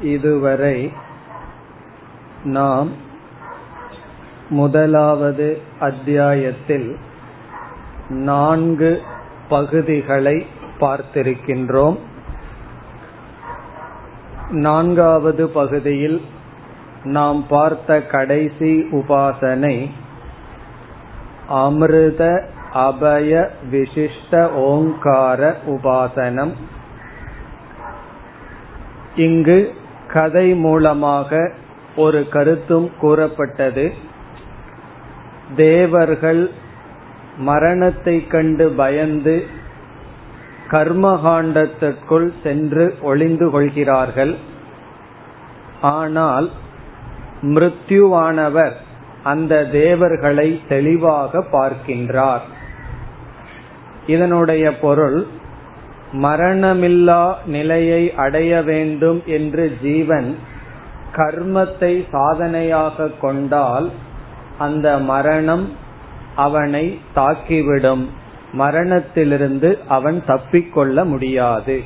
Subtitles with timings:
[0.00, 0.92] இதுவரை
[2.44, 2.90] நாம்
[4.48, 6.96] முதலாவது அத்தியாயத்தில்
[8.08, 9.02] நான்கு
[9.48, 10.46] பகுதிகளை
[10.80, 11.98] பார்த்திருக்கின்றோம்.
[14.50, 16.22] நான்காவது பகுதியில்
[17.04, 19.90] நாம் பார்த்த கடைசி உபாசனை
[21.48, 26.52] அமிர்த அபய விசிஷ்ட ஓங்கார உபாசனம்.
[29.16, 29.74] இங்கு
[30.12, 31.52] கதை மூலமாக
[31.96, 33.92] ஒரு கருத்தும் கூறப்பட்டது.
[35.56, 36.50] தேவர்கள்
[37.36, 39.46] மரணத்தை கண்டு பயந்து
[40.70, 44.34] கர்மகாண்டத்திற்குள் சென்று ஒளிந்து கொள்கிறார்கள்.
[45.80, 46.50] ஆனால்
[47.42, 48.72] மிருத்யுவானவர்
[49.22, 52.46] அந்த தேவர்களை தெளிவாக பார்க்கின்றார்.
[54.06, 55.26] இதனுடைய பொருள்
[56.12, 60.36] மரணமில்லா நிலையை அடைய வேண்டும் என்று ஜீவன்
[61.12, 63.90] கர்மத்தை சாதனையாக கொண்டால்
[64.58, 65.72] அந்த மரணம்
[66.36, 68.06] அவனை தாக்கிவிடும்.
[68.52, 71.82] மரணத்திலிருந்து அவன் தப்பிக்கொள்ள முடியாது.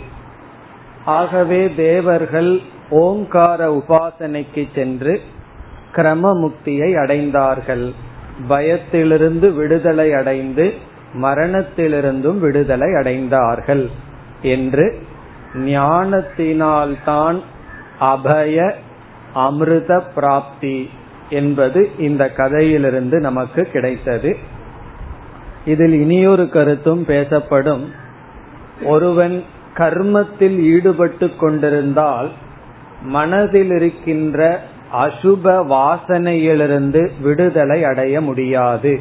[1.05, 2.61] ஆகவே தேவர்கள்
[2.91, 5.21] ஓங்கார உபாசனைக்கு சென்று
[5.93, 7.93] கிரம முக்தியை அடைந்தார்கள்.
[8.49, 10.75] பயத்திலிருந்து விடுதலை அடைந்து
[11.23, 13.91] மரணத்திலிருந்தும் விடுதலை அடைந்தார்கள்.
[14.45, 14.87] என்று
[15.55, 17.43] ஞானத்தினால்தான்
[18.01, 18.75] அபய
[19.35, 20.91] அமிர்த பிராப்தி
[21.31, 24.37] என்பது இந்த கதையிலிருந்து நமக்கு கிடைத்தது.
[25.65, 27.93] இதில் இனியொரு கருத்தும் பேசப்படும்.
[28.83, 29.45] ஒருவன்
[29.77, 32.31] கர்மத்தில் ஈடுபட்டு கொண்டிருந்தால்
[33.03, 34.61] மனதில் இருக்கின்ற
[34.93, 39.01] அசுப வாசனையிலிருந்து விடுதலை அடைய முடியாது.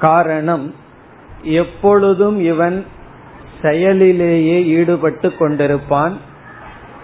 [0.00, 0.74] காரணம்
[1.42, 2.84] எப்பொழுதும் இவன்
[3.62, 6.12] செயலிலேயே ஈடுபட்டு கொண்டிருப்பான்.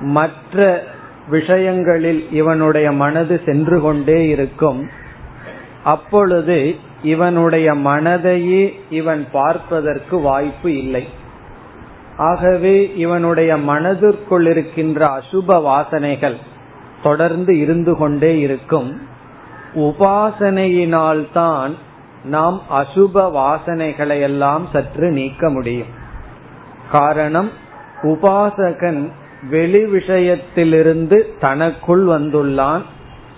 [0.00, 0.82] மற்ற
[1.28, 4.90] விஷயங்களில் இவனுடைய மனது சென்று கொண்டே இருக்கும்.
[5.84, 11.08] அப்பொழுது இவனுடைய மனதையே இவன் பார்ப்பதற்கு வாய்ப்பு இல்லை.
[12.16, 16.36] ஆகவே இவனுடைய மனதிற்குள் இருக்கின்ற அசுப வாசனைகள்
[17.02, 19.00] தொடர்ந்து இருந்து கொண்டே இருக்கும்.
[19.74, 21.70] உபாசனையினால்தான்
[22.24, 26.02] நாம் அசுப வாசனைகளை எல்லாம் சற்று நீக்க முடியும்.
[26.90, 27.50] காரணம்
[28.02, 29.10] உபாசகன்
[29.50, 32.82] வெளி விஷயத்திலிருந்து தனக்குள் வந்துள்ளான்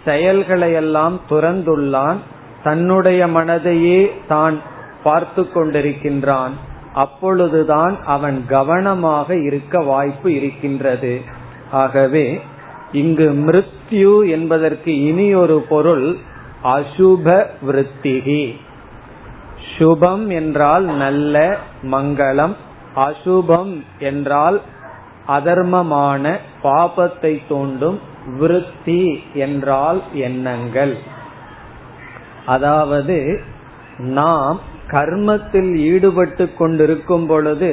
[0.04, 2.16] செயல்களை எல்லாம் துறந்துள்ளான்
[2.62, 4.60] தன்னுடைய மனதையே தான்
[5.02, 6.50] பார்த்து கொண்டிருக்கின்றான்.
[6.94, 11.20] அப்பொழுதுதான் அவன் கவனமாக இருக்க வாய்ப்பு இருக்கின்றது.
[11.70, 12.40] ஆகவே
[12.92, 16.16] இங்கு மிருத்யு என்பதற்கு இனி ஒரு பொருள்
[16.64, 18.54] அசுப விருத்திகி.
[19.78, 22.54] சுபம் என்றால் நல்ல மங்களம்
[22.96, 24.58] அசுபம் என்றால்
[25.28, 26.24] அதர்மமான
[26.62, 27.98] பாபத்தை தூண்டும்
[28.38, 29.02] விருத்தி
[29.34, 30.94] என்றால் எண்ணங்கள்.
[32.46, 33.18] அதாவது
[33.98, 34.58] நாம்
[34.90, 37.70] கர்மத்தில் ஈடுபட்டு கொண்டிருக்கும் பொழுது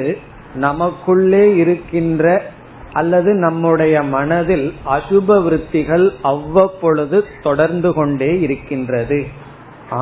[0.54, 2.52] நமக்குள்ளே இருக்கின்ற
[2.92, 9.20] அல்லது நம்முடைய மனதில் அசுப விருத்திகள் அவ்வப்பொழுது தொடர்ந்து கொண்டே இருக்கின்றது.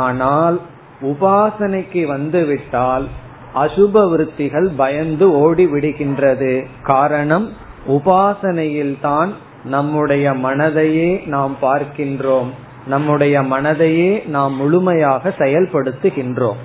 [0.02, 0.56] ஆனால்
[1.00, 3.06] உபாசனைக்கு வந்துவிட்டால்
[3.54, 6.66] அசுப விருத்திகள் பயந்து ஓடி விடுகின்றது.
[6.82, 7.52] காரணம்
[7.88, 9.32] உபாசனையில் தான்
[9.64, 12.50] நம்முடைய மனதையே நாம் பார்க்கின்றோம்.
[12.86, 16.60] நம்முடைய மனதையே நாம் முழுமையாக செயல்படுத்துகின்றோம்.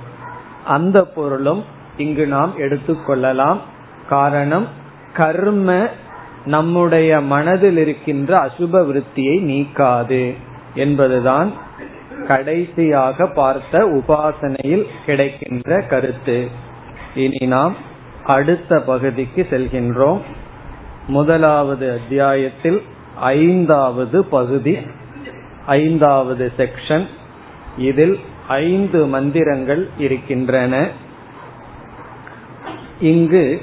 [0.66, 1.64] அந்த பொருளும்
[1.98, 3.58] இங்கு நாம் எடுத்துக்கொள்ளலாம்
[4.10, 4.68] காரணம்
[5.14, 5.90] கர்ம
[6.46, 10.36] நம்முடைய மனதில் இருக்கின்ற அசுப விருத்தியை நீக்காது
[10.74, 11.52] என்பதுதான்
[12.28, 16.66] கடைசியாக பார்த்த உபாசனையில் கிடைக்கின்ற கருத்து.
[17.18, 17.76] இனி நாம்
[18.26, 20.22] அடுத்த பகுதிக்கு செல்கின்றோம்.
[21.08, 22.82] முதலாவது அத்தியாயத்தில்
[23.16, 24.78] ஐந்தாவது பகுதி
[25.66, 27.08] ஐந்தாவது செக்ஷன்
[27.78, 30.88] இதில் ஐந்து மந்திரங்கள் இருக்கின்றன.
[33.00, 33.62] இங்கு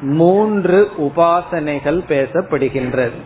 [0.00, 3.20] மூன்று உபாசனைகள் பேசப்படுகின்றது.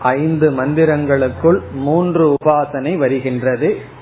[0.00, 3.98] ஐந்து மந்திரங்களுக்குள் மூன்று உபாசனை வருகின்றது.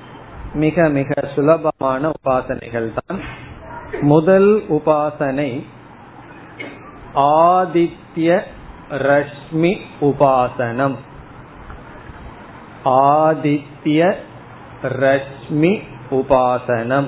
[0.55, 3.21] மிக மிக சுலபமான உபாசனைகள் தான்
[4.01, 5.65] முதல் உபாசனை
[7.15, 8.41] ஆதித்ய
[8.91, 10.95] ரஷ்மி உபாசனம்.
[12.85, 14.15] ஆதித்ய
[14.83, 17.07] ரஷ்மி உபாசனம்.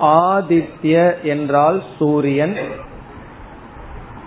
[0.00, 2.56] ஆதித்ய என்றால் சூரியன்.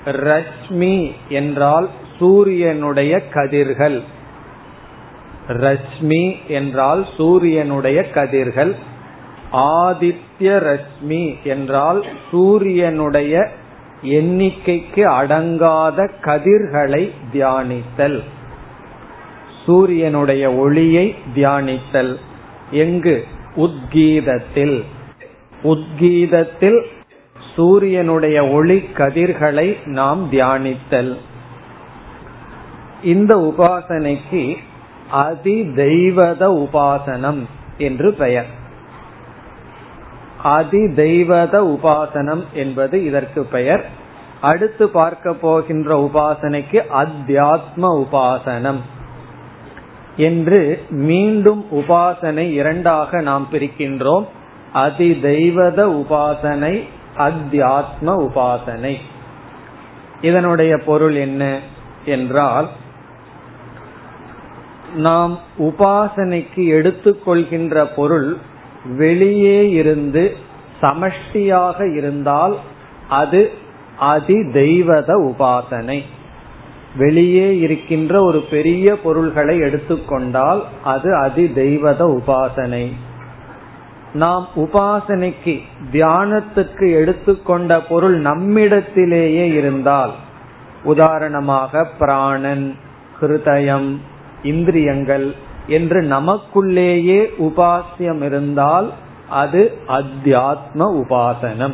[0.05, 1.89] ரஷ்மி என்றால்
[2.19, 4.03] சூரியனுடைய கதிர்கள்.
[5.47, 8.75] ரஷ்மி என்றால் சூரியனுடைய கதிர்கள்.
[9.51, 13.49] ஆதித்ய ரஷ்மி என்றால் சூரியனுடைய
[14.03, 18.23] எண்ணிக்கைக்கு அடங்காத கதிர்களை தியானித்தல்.
[19.65, 22.15] சூரியனுடைய ஒளியை தியானித்தல்.
[22.71, 23.25] எங்கு?
[23.55, 24.83] உத்கீதத்தில்.
[25.63, 26.81] உத்கீதத்தில்
[27.55, 31.17] சூரியனுடைய ஒளி கதிர்களை நாம் தியானித்தல்.
[33.03, 34.57] இந்த உபாசனைக்கு
[35.11, 37.43] அதி தெய்வத உபாசனம்
[37.77, 38.45] என்று பெயர்.
[40.43, 43.85] அதி தெய்வத உபாசனம் என்பது இதற்கு பெயர்.
[44.41, 48.77] அடுத்து பார்க்க போகின்ற உபாசனைக்கு அத்தியாத்ம உபாசனம்
[50.17, 54.25] என்று மீண்டும் உபாசனை இரண்டாக நாம் பிரிக்கின்றோம்.
[54.73, 56.83] அதி தெய்வத உபாசனை
[57.17, 58.95] அத்தியாத்ம உபாசனை.
[60.21, 61.59] இதனுடைய பொருள் என்ன
[62.05, 62.69] என்றால்
[64.95, 68.37] நாம் உபாசனைக்கு எடுத்துக்கொள்கின்ற பொருள்
[68.85, 70.37] வெளியே இருந்து
[70.81, 72.57] சமஷ்டியாக இருந்தால்
[73.09, 73.51] அது
[73.97, 76.03] அதி தெய்வத உபாசனை.
[76.95, 82.93] வெளியே இருக்கின்ற ஒரு பெரிய பொருள்களை எடுத்துக்கொண்டால் அது அதி தெய்வத உபாசனை.
[84.13, 85.61] நாம் உபாசனைக்கு
[85.91, 90.11] தியானத்துக்கு எடுத்துக்கொண்ட பொருள் நம்மிடத்திலேயே இருந்தால்
[90.83, 92.75] உதாரணமாக பிராணன்
[93.21, 93.97] ஹிருதயம்
[94.43, 95.35] இந்திரியங்கள்
[95.67, 98.93] என்று நமக்குள்ளேயே உபாசியம் இருந்தால்
[99.29, 101.73] அது அத்தியாத்ம உபாசனம்.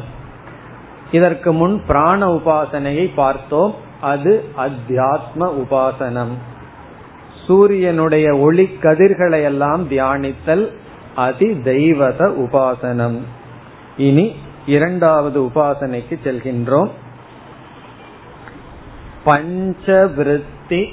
[1.11, 3.75] இதற்கு முன் பிராண உபாசனையை பார்த்தோம்.
[4.01, 6.33] அது அத்தியாத்ம உபாசனம்.
[7.47, 10.67] சூரியனுடைய ஒளி கதிர்களை எல்லாம் தியானித்தல்
[11.15, 13.17] அதி தெய்வத உபாசனம்.
[13.97, 16.89] இனி இரண்டாவது உபாசனைக்கு செல்கின்றோம்.
[19.25, 20.85] பஞ்சவிருத்தி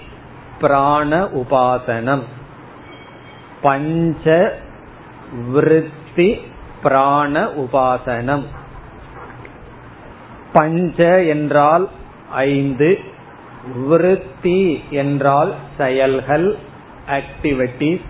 [0.61, 2.23] பிராண உபாசனம்.
[3.63, 4.53] பஞ்ச
[5.51, 6.41] விருத்தி
[6.83, 8.45] பிராண உபாசனம்.
[10.53, 11.89] பஞ்ச என்றால்
[12.31, 12.99] ஐந்து
[13.87, 16.57] விருத்தி என்றால் செயல்கள்
[17.09, 18.05] ஆக்டிவிட்டிஸ்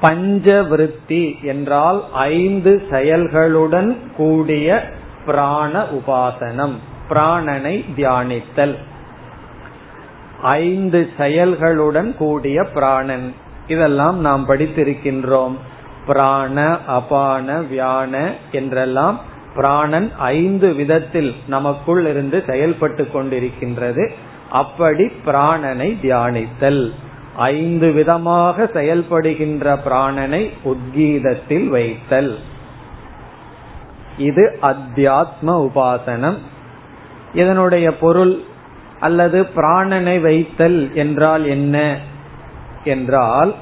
[0.00, 4.90] பஞ்ச விருத்தி என்றால் ஐந்து செயல்களுடன் கூடிய
[5.26, 6.76] பிராண உபாசனம்
[7.10, 8.76] பிராணனை தியானித்தல்.
[10.42, 13.34] ஐந்து செயல்களுடன் கூடிய பிராணன்.
[13.66, 15.56] இதெல்லாம் நாம் படித்திருக்கின்றோம்.
[16.06, 19.20] பிராண அபான வியான என்றெல்லாம்
[19.54, 24.10] பிராணன் ஐந்து விதத்தில் நமக்குள் இருந்து செயல்பட்டு கொண்டிருக்கின்றது.
[24.50, 26.92] அப்படி பிராணனை தியானித்தல்.
[27.36, 32.38] ஐந்து விதமாக செயல்படுகின்ற பிராணனை உத்கீதத்தில் வைத்தல்.
[34.18, 36.36] இது அத்தியாத்ம உபாசனம்.
[37.34, 38.48] இதனுடைய பொருள்
[39.00, 41.98] அல்லது பிராணனை வைத்தல் என்றால் என்ன?
[42.84, 43.54] என்றால்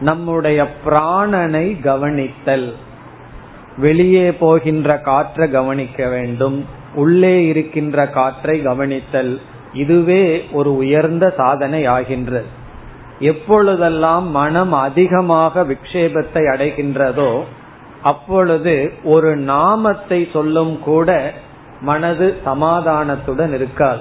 [0.00, 2.72] நம்முடைய பிராணனை கவனித்தல்.
[3.78, 6.64] வெளியே போகின்ற காற்றை கவனிக்க வேண்டும்.
[6.94, 9.40] உள்ளே இருக்கின்ற காற்றை கவனித்தல்.
[9.72, 12.60] இதுவே ஒரு உயர்ந்த சாதனை ஆகின்றது
[13.18, 17.42] எப்பொழுதெல்லாம் மனம் அதிகமாக விக்ஷேபத்தை அடைகின்றதோ
[18.02, 21.32] அப்பொழுது ஒரு நாமத்தை சொல்லும் கூட
[21.80, 24.00] மனது சமாதானத்துடன் இருக்காது.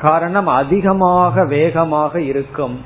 [0.00, 2.80] காரணம் அதிகமாக வேகமாக இருக்கும்.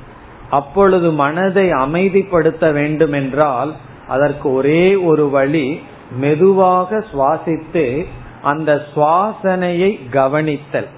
[0.51, 3.75] அப்பொழுது மனதை அமைதிப்படுத்த வேண்டும் என்றால்
[4.09, 5.81] அதற்கு ஒரே ஒரு வழி
[6.19, 8.07] மெதுவாக சுவாசித்து
[8.43, 10.89] அந்த சுவாசனையை கவனித்தல்.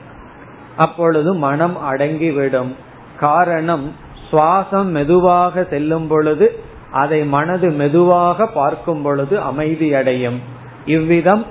[0.76, 2.74] அப்பொழுது மனம் அடங்கிவிடும்.
[3.18, 3.94] காரணம்
[4.32, 10.38] சுவாசம் மெதுவாக செல்லும் பொழுது அதை மனது மெதுவாக பார்க்கும் பொழுது அமைதியடையும்.
[10.86, 11.46] இவ்விதம்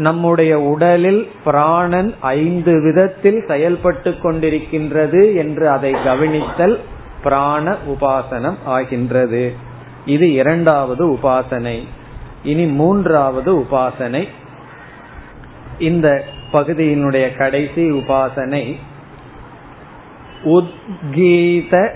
[0.00, 6.80] நம்முடைய உடலில் பிராணன் ஐந்து விதத்தில் செயல்பட்டு கொண்டிருக்கின்றது என்று அதை கவனித்தல்
[7.22, 9.54] பிராண உபாசனம் ஆகின்றது.
[10.06, 11.84] இது இரண்டாவது உபாசனை.
[12.42, 14.28] இனி மூன்றாவது உபாசனை.
[15.78, 18.76] இந்த பகுதியினுடைய கடைசி உபாசனை.
[20.44, 21.92] உத்கீத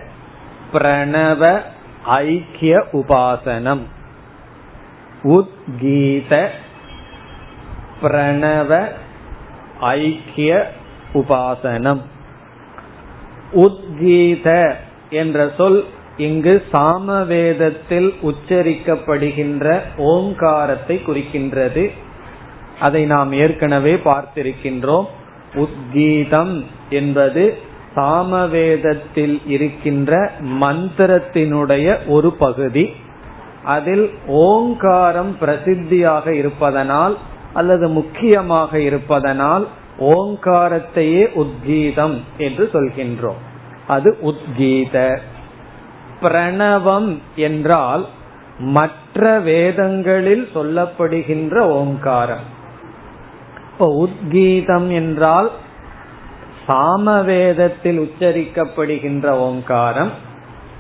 [0.73, 1.61] பிரணவ
[2.05, 3.83] ஐக்கிய உபாசனம்.
[5.23, 6.49] உத்கீத
[8.05, 8.87] பிரணவ
[9.81, 10.71] ஐக்கிய
[11.15, 12.01] உபாசனம்.
[13.55, 14.75] உத்கீத
[15.11, 15.85] என்ற சொல்
[16.17, 21.91] இங்கு சாமவேதத்தில் உச்சரிக்கப்படுகின்ற ஓங்காரத்தை குறிக்கின்றது.
[22.81, 25.07] அதை நாம் ஏற்கனவே பார்த்திருக்கின்றோம்.
[25.55, 27.59] உத்கீதம் என்பது
[27.97, 30.31] சாமவேதத்தில் இருக்கின்ற
[30.61, 32.95] மந்திரத்தினுடைய ஒரு பகுதி.
[33.65, 37.19] அதில் ஓங்காரம் பிரசித்தியாக இருப்பதனால்
[37.55, 39.69] அல்லது முக்கியமாக இருப்பதனால்
[40.01, 43.41] ஓங்காரத்தையே உத்கீதம் என்று சொல்கின்றோம்.
[43.87, 45.19] அது உத்கீத.
[46.23, 48.07] பிரணவம் என்றால்
[48.59, 52.45] மற்ற வேதங்களில் சொல்லப்படுகின்ற ஓங்காரம்.
[53.73, 55.51] இப்போ உத்கீதம் என்றால்
[56.69, 60.11] சாமவேதத்தில் உச்சரிக்கப்படுகின்ற ஓங்காரம்.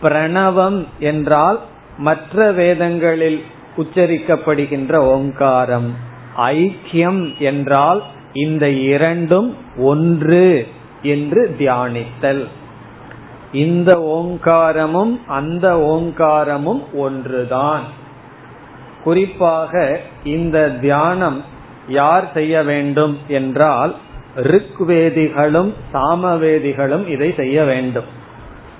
[0.02, 1.60] பிரணவம் என்றால்
[1.98, 3.44] மற்ற வேதங்களில்
[3.76, 6.12] உச்சரிக்கப்படுகின்ற ஓங்காரம்.
[6.36, 10.66] ஐக்கியம் என்றால் இந்த இரண்டும் ஒன்று
[11.02, 12.46] என்று தியானித்தல்.
[13.52, 17.82] இந்த ஓங்காரமும் அந்த ஓங்காரமும் ஒன்றுதான்.
[19.04, 21.44] குறிப்பாக இந்த தியானம்
[21.88, 23.94] யார் செய்ய வேண்டும் என்றால்
[24.36, 28.04] ரிக்வேதிகளும் சாமவேதிகளும் இதை செய்ய வேண்டும்.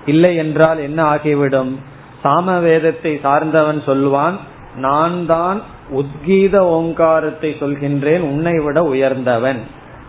[0.06, 1.80] இல்லை என்றால் என்ன ஆகிவிடும்?
[2.24, 4.38] சாமவேதத்தை சார்ந்தவன் சொல்வான்
[4.76, 9.60] நான் தான் உத்கீத ஓங்காரத்தை சொல்கின்றேன் உன்னை விட உயர்ந்தவன்.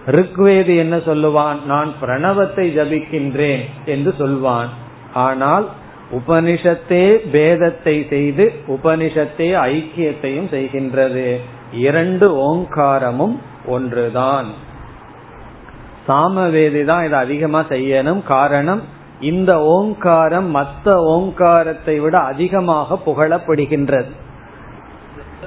[0.05, 1.65] ருக்வேது என்ன சொல்லுவான்?
[1.65, 4.69] நான் பிரணவத்தை ஜபிக்கின்றேன் என்று சொல்வான்.
[5.13, 5.67] ஆனால்
[6.11, 11.37] உபனிஷத்தே பேதத்தை செய்து உபனிஷத்தே ஐக்கியத்தையும் செய்கின்றது.
[11.71, 14.45] இரண்டு ஓங்காரமும் ஒன்றுதான்.
[16.07, 18.23] சாமவேதி தான் இதை அதிகமா செய்யணும்.
[18.23, 18.83] காரணம்
[19.19, 24.11] இந்த ஓங்காரம் மற்ற ஓங்காரத்தை விட அதிகமாக புகழப்படுகின்றது.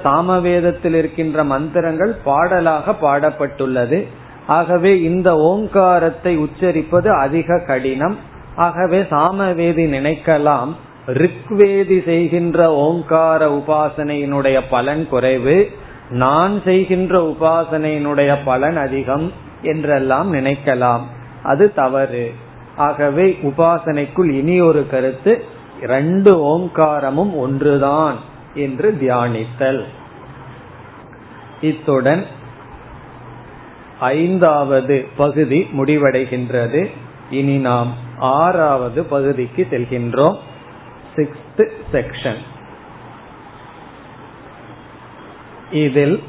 [0.03, 4.07] சாமவேதத்தில் இருக்கின்ற மந்திரங்கள் பாடலாக பாடப்பட்டுள்ளது.
[4.47, 8.17] ஆகவே இந்த ஓங்காரத்தை உச்சரிப்பது அதிக கடினம்.
[8.55, 10.75] ஆகவே சாமவேதி நினைக்கலாம்.
[11.07, 15.67] ரிக்வேதி செய்கின்ற ஓங்கார உபாசனையினுடைய பலன் குறைவு.
[16.09, 21.01] நான் செய்கின்ற உபாசனையினுடைய பலன் அதிகம் என்றெல்லாம் நினைக்கலாம்.
[21.43, 22.33] அது தவறு.
[22.75, 25.43] ஆகவே உபாசனைக்குள் இனி ஒரு கருத்து
[25.83, 28.15] ரெண்டு ஓங்காரமும் ஒன்றுதான்.
[28.53, 29.83] என்று தியானித்தல்.
[31.61, 32.25] இத்துடன்
[33.99, 36.91] ஐந்தாவது பகுதி முடிவடைகின்றது.
[37.29, 40.37] இனி நாம் ஆறாவது பகுதிக்கு செல்கின்றோம்.
[41.15, 42.37] சிக்ஸ்த் செக்ஷன்
[45.71, 46.23] இதில்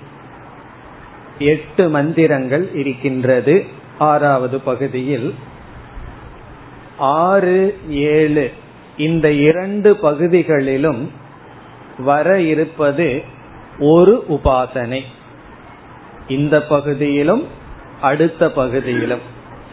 [1.39, 3.67] எட்டு மந்திரங்கள் இருக்கின்றது.
[3.99, 5.35] ஆறாவது பகுதியில்
[6.99, 8.53] ஆறு ஏழு
[8.97, 11.11] இந்த இரண்டு பகுதிகளிலும்
[12.01, 13.25] வர இருப்பது
[13.79, 15.01] ஒரு உபாசனை.
[16.29, 17.47] இந்த பகுதியிலும்
[18.01, 19.21] அடுத்த பகுதியிலும்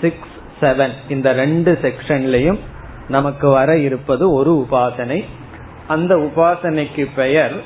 [0.02, 2.60] சிக்ஸ் செவன் இந்த ரெண்டு செக்ஷன்லையும்
[3.08, 5.26] நமக்கு வர இருப்பது ஒரு உபாசனை.
[5.88, 7.64] அந்த உபாசனைக்கு பெயர்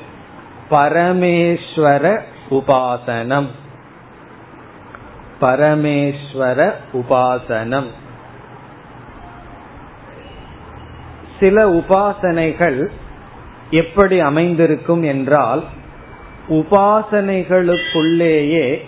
[0.72, 3.48] பரமேஸ்வர உபாசனம்.
[5.41, 7.88] பரமேஸ்வர உபாசனம்.
[11.39, 12.91] சில உபாசனைகள்
[13.72, 15.63] எப்படி அமைந்திருக்கும் என்றால்
[16.50, 18.82] உபாசனைகளுக்குள்ளேயே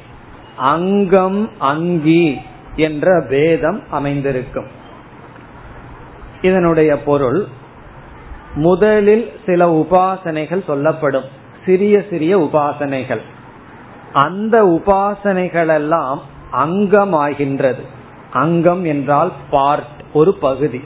[0.57, 2.37] அங்கம் அங்கி
[2.75, 4.65] என்ற பேதம் அமைந்திருக்கும்.
[6.41, 7.47] இதனுடைய பொருள்
[8.55, 11.23] முதலில் சில உபாசனைகள் சொல்லப்படும்.
[11.65, 13.21] சிறிய சிறிய உபாசனைகள்.
[14.13, 16.19] அந்த உபாசனைகளெல்லாம்
[16.53, 17.81] அங்கமாகின்றது.
[18.31, 20.83] அங்கம் என்றால் பார்ட் ஒரு பகுதி.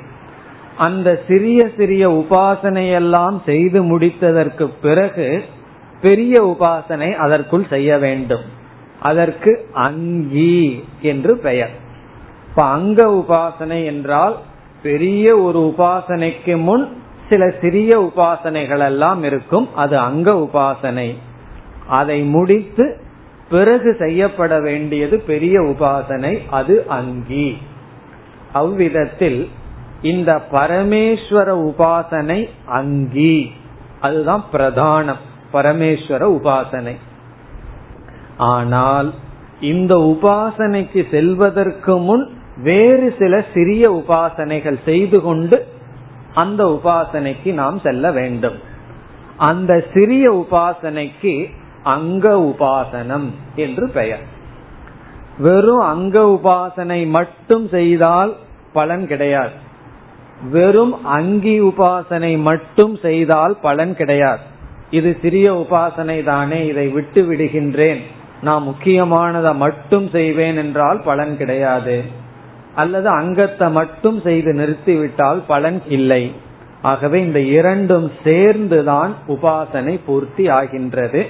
[0.77, 5.43] அந்த சிறிய சிறிய உபாசனையெல்லாம் செய்து முடித்ததற்கு பிறகு
[6.01, 8.41] பெரிய உபாசனை அதற்குள் செய்ய வேண்டும்.
[9.01, 11.69] அதற்கு அங்கி என்று பெயர்.
[12.49, 14.37] இப்ப அங்க உபாசனை என்றால்
[14.83, 16.87] பெரிய ஒரு உபாசனைக்கு முன்
[17.29, 19.75] சில சிறிய உபாசனைகள் எல்லாம் இருக்கும்.
[19.75, 21.13] அது அங்க உபாசனை.
[21.87, 23.01] அதை முடித்து
[23.49, 27.57] பிறகு செய்யப்பட வேண்டியது பெரிய உபாசனை அது அங்கி.
[28.53, 29.49] அவ்விதத்தில்
[30.01, 33.51] இந்த பரமேஸ்வர உபாசனை அங்கி.
[34.01, 35.23] அதுதான் பிரதானம்
[35.53, 36.95] பரமேஸ்வர உபாசனை.
[38.37, 39.13] ஆனால்
[39.61, 42.29] இந்த உபாசனைக்கு செல்வதற்கு முன்
[42.63, 45.67] வேறு சில சிறிய உபாசனைகள் செய்து கொண்டு
[46.33, 48.55] அந்த உபாசனைக்கு நாம் செல்ல வேண்டும்.
[49.37, 51.45] அந்த சிறிய உபாசனைக்கு
[51.83, 54.21] அங்க உபாசனம் என்று பெயர்.
[55.37, 58.35] வெறும் அங்க உபாசனை மட்டும் செய்தால்
[58.73, 59.65] பலன் கிடையாது.
[60.41, 64.41] வெறும் அங்கி உபாசனை மட்டும் செய்தால் பலன் கிடையாது.
[64.89, 68.01] இது சிறிய உபாசனை தானே இதை விட்டு விடுகின்றேன்.
[68.41, 72.03] நான் முக்கியமானதை மட்டும் செய்வேன் என்றால் பலன் கிடையாது.
[72.75, 76.31] அல்லது அங்கத்தை மட்டும் செய்து நிறுத்திவிட்டால் பலன் இல்லை.
[76.81, 81.25] ஆகவே இந்த இரண்டும் சேர்ந்துதான் உபாசனை பூர்த்தி ஆகின்றது.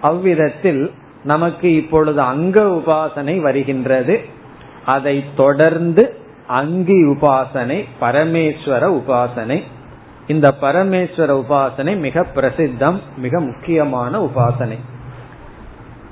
[0.00, 0.90] அவ்விதத்தில்
[1.24, 4.20] நமக்கு இப்பொழுது அங்க உபாசனை வருகின்றது.
[4.86, 6.14] அதை தொடர்ந்து
[6.50, 9.62] அங்கி உபாசனை பரமேஸ்வர உபாசனை.
[10.26, 14.78] இந்த பரமேஸ்வர உபாசனை மிக பிரசித்தம் மிக முக்கியமான உபாசனை.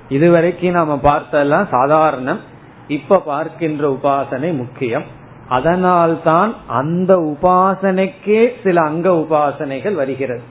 [0.09, 2.39] இதுவரைக்கும் நாம பார்த்தெல்லாம் சாதாரணம்.
[2.89, 5.03] இப்ப பார்க்கின்ற உபாசனை முக்கியம்.
[5.49, 10.43] அதனால்தான் அந்த உபாசனைக்கே சில அங்க உபாசனைகள் வருகிறது.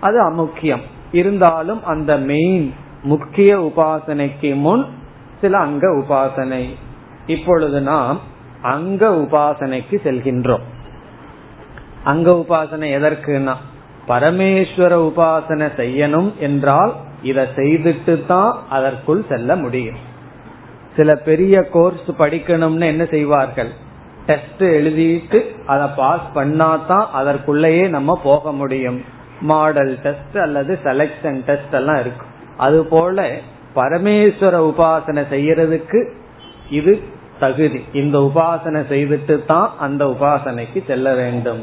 [0.00, 0.80] அது அமுக்கியம்.
[1.12, 4.86] இருந்தாலும் அந்த மெயின் முக்கிய உபாசனைக்கு முன்
[5.40, 6.68] சில அங்க உபாசனை.
[7.26, 8.30] இப்பொழுது நாம்
[8.62, 10.64] அங்க உபாசனைக்கு செல்கின்றோம்.
[12.04, 13.54] அங்க உபாசனை எதற்குனா
[14.08, 16.92] பரமேஸ்வர உபாசனை செய்யணும் என்றால்
[17.22, 19.96] இதை செய்துட்டு தான் அதற்குள் செல்ல முடியும்.
[20.96, 23.70] சில பெரிய கோர்ஸ் படிக்கணும்னு என்ன செய்வார்கள்?
[24.26, 29.04] டெஸ்ட் எழுதிட்டு அதை பாஸ் பண்ணாதான் அதற்குள்ளேயே நம்ம போக முடியும்.
[29.40, 32.30] மாடல் டெஸ்ட் அல்லது செலக்ஷன் டெஸ்ட் எல்லாம் இருக்கும்.
[32.56, 33.30] அது போல
[33.74, 36.12] பரமேஸ்வர உபாசனை செய்யறதுக்கு
[36.70, 37.02] இது
[37.44, 37.80] தகுதி.
[38.00, 41.62] இந்த உபாசனை செய்துட்டு தான் அந்த உபாசனைக்கு செல்ல வேண்டும்.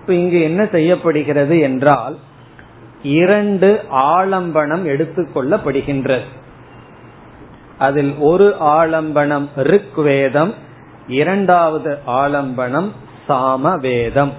[0.00, 2.16] இப்ப இங்கு என்ன செய்யப்படுகிறது என்றால்
[3.16, 3.68] இரண்டு
[4.12, 6.28] ஆலம்பனம் எடுத்துக்கொள்ளப்படுகின்றது
[7.78, 8.46] அதில் ஒரு
[8.78, 10.52] ஆலம்பனம் ரிக் வேதம்
[11.18, 11.90] இரண்டாவது
[12.20, 12.90] ஆலம்பனம்
[13.28, 14.32] சாம வேதம்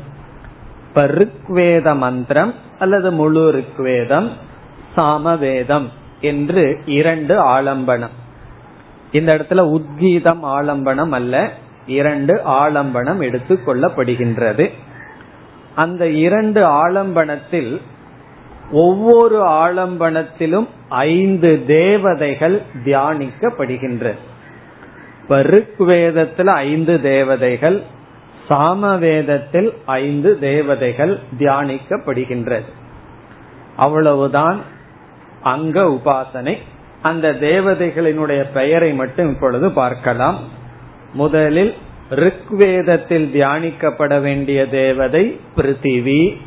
[0.84, 4.28] இப்ப ரிக்வேத மந்திரம் அல்லது முழு ரிக்வேதம்
[4.96, 5.88] சாமவேதம்
[6.32, 6.64] என்று
[6.98, 8.16] இரண்டு ஆலம்பனம்.
[9.12, 11.52] இந்த இடத்துல உத்கீதம் ஆலம்பனம் அல்ல.
[11.88, 14.72] இரண்டு ஆலம்பனம் எடுத்துக்கொள்ளப்படுகின்றது
[15.76, 17.82] அந்த இரண்டு ஆலம்பனத்தில்
[18.72, 24.14] ஒவ்வொரு ஆலம்பனத்திலும் ஐந்து தேவதைகள் தியானிக்கப்படுகின்ற.
[25.30, 27.82] ரிக்வேதத்தில் ஐந்து தேவதைகள்
[28.50, 32.66] சாமவேதத்தில் ஐந்து தேவதைகள் தியானிக்கப்படுகின்றது.
[33.76, 34.62] அவ்வளவுதான்
[35.42, 36.58] அங்க உபாசனை.
[37.02, 40.40] அந்த தேவதைகளினுடைய பெயரை மட்டும் இப்பொழுது பார்க்கலாம்.
[41.14, 41.76] முதலில்
[42.10, 46.38] ரிக்வேதத்தில் தியானிக்கப்பட வேண்டிய தேவதை பிருத்திவி.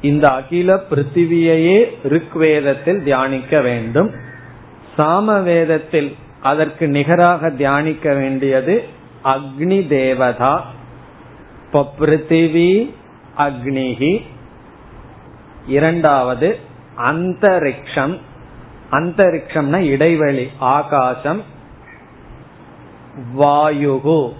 [0.00, 4.10] இந்த அகில பிருத்திவியையே ரிக்வேதத்தில் தியானிக்க வேண்டும்.
[4.98, 8.84] சாமவேதத்தில் அதற்கு நிகராக தியானிக்க வேண்டியது
[9.24, 10.70] அக்னி தேவதா.
[11.72, 12.90] பிருத்திவி
[13.38, 14.22] அக்னிகி
[15.66, 16.58] இரண்டாவது
[16.96, 18.18] அந்தரிக்ஷம்.
[18.92, 21.42] அந்தரிக்ஷம்னா இடைவெளி ஆகாசம்
[23.38, 24.32] வாயுகு.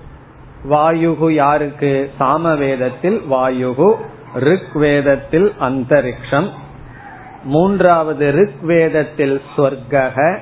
[0.71, 2.13] வாயுகு யாருக்கு?
[2.21, 3.95] சாமவேதத்தில் வாயுகு
[4.35, 6.51] ரிக் வேதத்தில் அந்தரிக்ஷம்.
[7.45, 10.39] மூன்றாவது ரிக் வேதத்தில் சொர்க்கக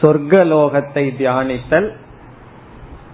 [0.00, 1.90] சொர்க்கலோகத்தை தியானித்தல்.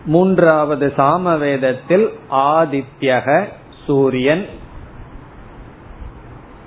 [0.05, 3.44] மூன்றாவது சாமவேதத்தில் ஆதித்யக
[3.87, 4.47] சூரியன்.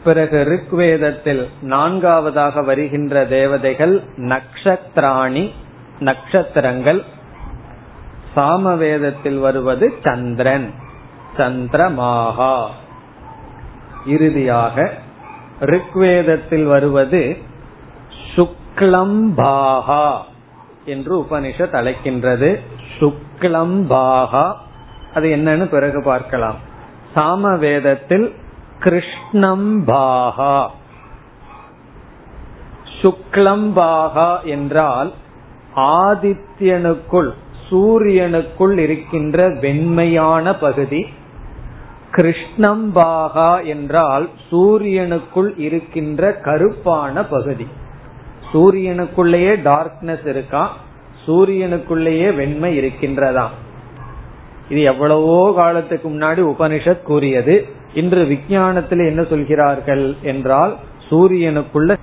[0.03, 5.51] பிறகு ரிக்வேதத்தில் நான்காவதாக வருகின்ற தேவதைகள் நக்ஷத்ராணி
[5.99, 7.03] நட்சத்திரங்கள்
[8.35, 10.73] சாமவேதத்தில் வருவது சந்திரன்
[11.37, 12.65] சந்திரமாகா.
[14.05, 14.93] இறுதியாக
[15.59, 17.37] ரிக்வேதத்தில் வருவது
[18.35, 20.17] சுக்லம்பாகா
[20.85, 22.59] என்று உபனிஷத் அழைக்கின்றது.
[22.99, 24.53] சுக்லம்பாகா.
[25.13, 26.55] அது என்னன்னு பிறகு பார்க்கலாம்.
[27.15, 28.33] சாமவேதத்தில்
[28.83, 30.67] கிருஷ்ணம்பாகா
[33.01, 35.13] சுக்லம்பாகா என்றால்
[35.75, 37.29] ஆதித்யனுக்குள்
[37.69, 41.05] சூரியனுக்குள் இருக்கின்ற வெண்மையான பகுதி.
[42.11, 47.67] கிருஷ்ணம்பாகா என்றால் சூரியனுக்குள் இருக்கின்ற கருப்பான பகுதி.
[48.53, 50.77] சூரியனுக்குள்ளேயே டார்க்னஸ் இருக்கா?
[51.27, 53.47] சூரியனுக்குள்ளேயே வெண்மை இருக்கின்றதா?
[54.69, 57.79] இது எவ்வளவோ காலத்துக்கு முன்னாடி உபனிஷத் கூறியது.
[57.93, 60.77] இன்று விஞ்ஞானத்தில் என்ன சொல்கிறார்கள் என்றால்
[61.09, 61.97] சூரியனுக்குள்ள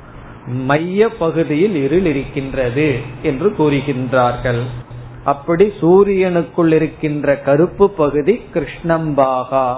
[0.46, 4.62] மைய பகுதியில் இருள் இருக்கின்றது என்று கூறுகின்றார்கள்.
[5.24, 9.76] அப்படி சூரியனுக்குள் இருக்கின்ற கருப்பு பகுதி கிருஷ்ணம்பாகா.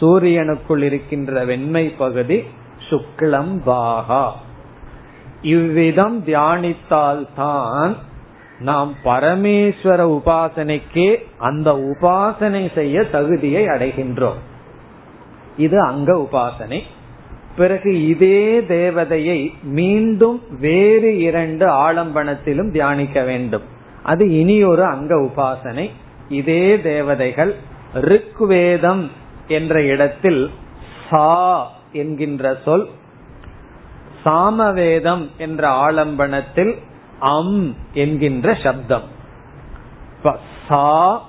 [0.00, 2.42] சூரியனுக்குள் இருக்கின்ற வெண்மை பகுதி
[2.90, 4.30] சுக்லம்பாகா.
[5.42, 7.94] இவ்விதம் தியானித்தால்தான்
[8.58, 14.40] நாம் பரமேஸ்வர உபாசனைக்கே அந்த உபாசனை செய்ய தகுதியை அடைகின்றோம்.
[15.56, 16.82] இது அங்க உபாசனை.
[17.56, 23.62] பிறகு இதே தேவதையை மீண்டும் வேறு இரண்டு ஆலம்பனத்திலும் தியானிக்க வேண்டும்.
[24.02, 25.90] அது இனி ஒரு அங்க உபாசனை.
[26.28, 27.54] இதே தேவதைகள்
[27.94, 29.10] ருக்வேதம்
[29.48, 30.50] என்ற இடத்தில்
[31.10, 32.88] சா என்கின்ற சொல்
[34.24, 36.78] சாமவேதம் என்ற ஆலம்பனத்தில்
[37.18, 39.02] அம் என்கின்ற சப்தம்.
[40.68, 41.22] சா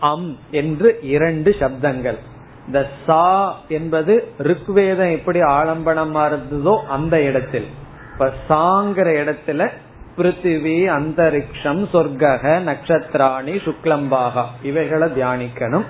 [0.00, 2.18] அம் என்று இரண்டு சப்தங்கள்.
[2.66, 7.66] இந்த சா என்பது ருக்வேதம் எப்படி ஆலம்பனமா இருந்ததோ அந்த இடத்தில்.
[8.12, 9.68] இப்ப சாங்கிற இடத்துல
[10.16, 15.84] பிருத்திவி அந்தரிக்ஷம் சொர்க்கக நட்சத்திராணி சுக்லம்பாகா இவைகளை தியானிக்கணும்.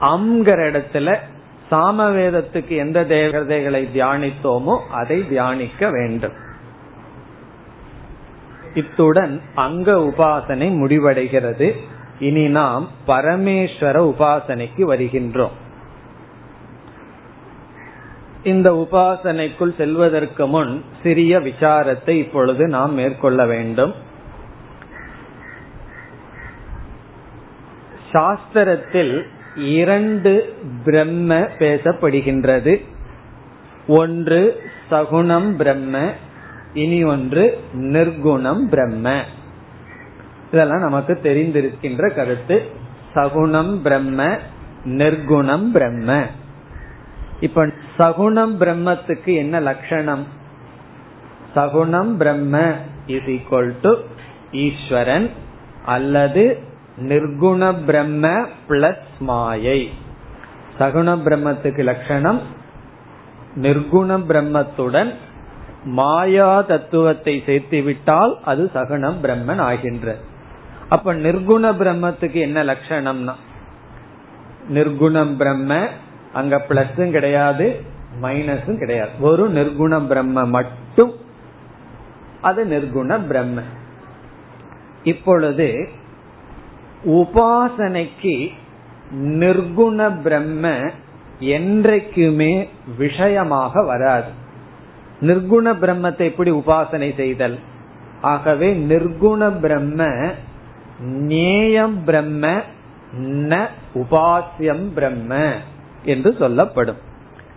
[0.00, 1.16] அம்ங்கிற இடத்துல
[1.70, 6.32] சாமவேதத்துக்கு எந்த தேவதைகளை தியானித்தோமோ அதை தியானிக்க வேண்டும்.
[8.74, 11.72] இத்துடன் அங்க உபாசனை முடிவடைகிறது.
[12.18, 15.56] இனி நாம் பரமேஸ்வர உபாசனைக்கு வருகின்றோம்.
[18.46, 23.94] இந்த உபாசனைக்குள் செல்வதற்கு முன் சிறிய விசாரத்தை இப்பொழுது நாம் மேற்கொள்ள வேண்டும்.
[28.12, 29.22] சாஸ்திரத்தில்
[29.56, 30.54] இரண்டு
[30.84, 32.84] பிரம்ம பேசப்படுகின்றது.
[33.86, 36.12] ஒன்று சகுணம் பிரம்ம
[36.72, 39.20] இனி ஒன்று நிர்குணம் பிரம்ம.
[40.52, 42.66] இதெல்லாம் நமக்கு தெரிந்திருக்கின்ற கருத்து.
[43.14, 44.38] சகுணம் பிரம்ம
[44.84, 46.26] நிர்குணம் பிரம்ம.
[47.40, 47.66] இப்ப
[47.98, 50.24] சகுணம் பிரம்மத்துக்கு என்ன லட்சணம்?
[51.54, 52.72] சகுணம் பிரம்ம
[53.06, 53.96] இஸ் ஈக்வல் டு
[54.52, 55.30] ஈஸ்வரன்
[55.84, 56.62] அல்லது
[56.98, 59.90] நிர்குண பிரம்ம பிளஸ் மாயை.
[60.78, 62.40] சகுண பிரம்மத்துக்கு லட்சணம்
[63.56, 65.14] நிர்குண பிரம்மத்துடன்
[65.84, 70.16] மாயா தத்துவத்தை சேர்த்து விட்டால் அது சகுணம் பிரம்மன் ஆகின்ற.
[70.88, 73.34] அப்ப நிர்குண பிரம்மத்துக்கு என்ன லட்சணம்னா?
[74.68, 75.88] நிர்குணம் பிரம்ம
[76.36, 77.66] அங்க பிளஸும் கிடையாது
[78.22, 79.10] மைனஸும் கிடையாது.
[79.20, 81.12] ஒரு நிர்குண பிரம்ம மட்டும்.
[82.40, 83.60] அது நிர்குண பிரம்ம.
[85.04, 85.68] இப்பொழுது
[87.04, 88.36] உபாசனைக்கு
[89.14, 90.90] நிர்குண பிரம்ம
[91.38, 92.52] என்றைக்குமே
[92.98, 94.30] விஷயமாக வராது.
[95.22, 97.58] நிர்குண பிரம்மத்தை எப்படி உபாசனை செய்தல்?
[98.20, 100.08] ஆகவே நிர்குண பிரம்ம
[101.00, 102.60] நேயம் பிரம்ம
[103.20, 105.32] ந உபாசியம் பிரம்ம.
[106.04, 106.96] என்று சொல்லப்படும்.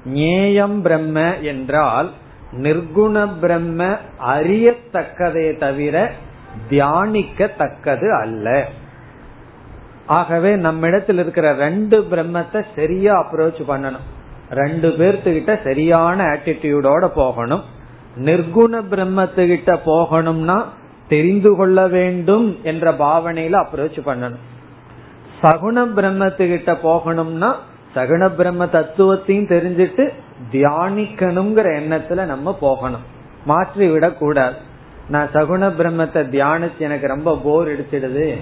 [0.06, 2.12] நேயம் பிரம்ம என்றால்
[2.62, 3.97] நிர்குண பிரம்ம
[4.28, 6.12] அறியத்தக்கதே தவிர
[6.69, 8.67] தியானிக்கத்தக்கது அல்ல.
[10.06, 14.08] ஆகவே நம்மிடத்தில் இருக்கிற ரெண்டு பிரம்மத்தை சரியா அப்ரோச் பண்ணணும்.
[14.49, 17.63] ரெண்டு பேர்த்துக்கிட்ட சரியான ஆட்டிடியூடோட போகணும்.
[18.17, 20.63] நிர்குண பிரம்மத்துக்கிட்ட போகணும்னா
[21.08, 24.39] தெரிந்து கொள்ள வேண்டும் என்ற பாவனையில அப்ரோச் பண்ணணும்.
[25.41, 27.56] சகுண பிரம்மத்துக்கிட்ட போகணும்னா
[27.95, 30.04] சகுண பிரம்ம தத்துவத்தையும் தெரிஞ்சிட்டு
[30.52, 33.06] தியானிக்கணுங்கிற எண்ணத்துல நம்ம போகணும்.
[33.45, 34.56] மாற்றி விடக்கூடாது.
[35.10, 38.36] நான் சகுண பிரம்மத்தை தியானிச்சு எனக்கு ரொம்ப போர் எடுத்துடுது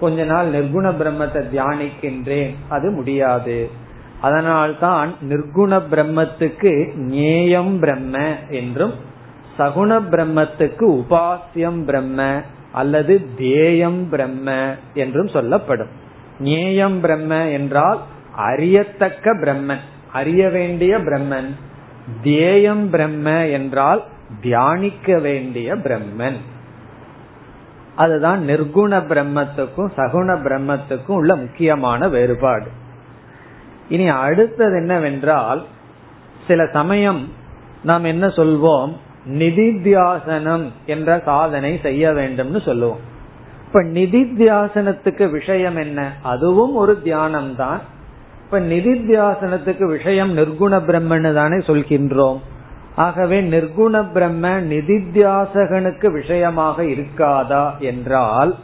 [0.00, 2.54] கொஞ்ச நாள் நிர்குண பிரம்மத்தை தியானிக்கின்றேன்.
[2.68, 3.70] அது முடியாது.
[4.20, 8.94] அதனால்தான் நிர்குண பிரம்மத்துக்கு நேயம் பிரம்ம என்றும்
[9.58, 15.92] சகுண பிரம்மத்துக்கு உபாசியம் பிரம்ம அல்லது தேயம் பிரம்ம என்றும் சொல்லப்படும்.
[16.38, 18.00] நேயம் பிரம்ம என்றால்
[18.38, 19.84] அறியத்தக்க பிரம்மன்.
[20.12, 21.50] அறிய வேண்டிய பிரம்மன்.
[22.22, 24.04] தேயம் பிரம்ம என்றால்
[24.40, 26.36] தியானிக்க வேண்டிய பிரம்மன்.
[27.94, 32.66] அதுதான் நிர்குண பிரம்மத்துக்கும் சகுண பிரம்மத்துக்கும் உள்ள முக்கியமான வேறுபாடு.
[33.88, 35.64] இனி அடுத்தது என்னவென்றால்
[36.46, 37.32] சில சமயம்
[37.82, 38.96] நாம் என்ன சொல்வோம்?
[39.28, 43.00] நிதித்தியாசனம் என்ற சாதனை செய்ய வேண்டும்னு சொல்லுவோம்.
[43.66, 46.12] இப்ப நிதித்தியாசனத்துக்கு விஷயம் என்ன?
[46.22, 47.80] அதுவும் ஒரு தியானம் தான்
[48.50, 52.38] இப்ப நிதித்தியாசனத்துக்கு விஷயம் நிர்குண பிரம்மன்னு தானே சொல்கின்றோம்.
[52.96, 58.56] ஆகவே நிர்குண பிரம்ம நிதித்தியாசகனுக்கு விஷயமாக இருக்காதா என்றால்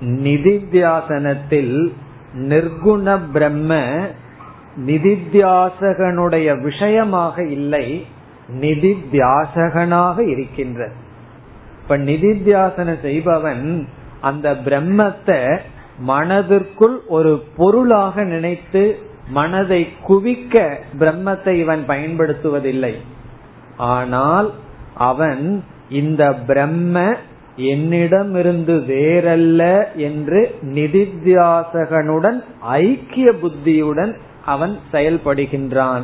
[0.00, 1.92] நிதித்தியாசனத்தில்
[2.34, 3.78] நிர்குண பிரம்ம
[4.86, 8.06] நிதித்தியாசகனுடைய விஷயமாக இல்லை
[8.60, 10.90] நிதித்தியாசகனாக இருக்கின்ற.
[11.82, 13.88] இப்ப நிதித்தியாசனம் செய்பவன்
[14.20, 15.58] அந்த பிரம்மத்தை
[15.98, 22.94] மனதிற்குள் ஒரு பொருளாக நினைத்து மனதை குவிக்க பிரம்மத்தை இவன் பயன்படுத்துவதில்லை.
[23.76, 24.50] ஆனால்
[24.94, 27.16] அவன் இந்த பிரம்ம
[27.56, 36.02] என்னிடமிருந்து வேறல்ல என்று நிதித்தியாசகனுடன் ஐக்கிய புத்தியுடன் அவன் செயல்படுகின்றான்.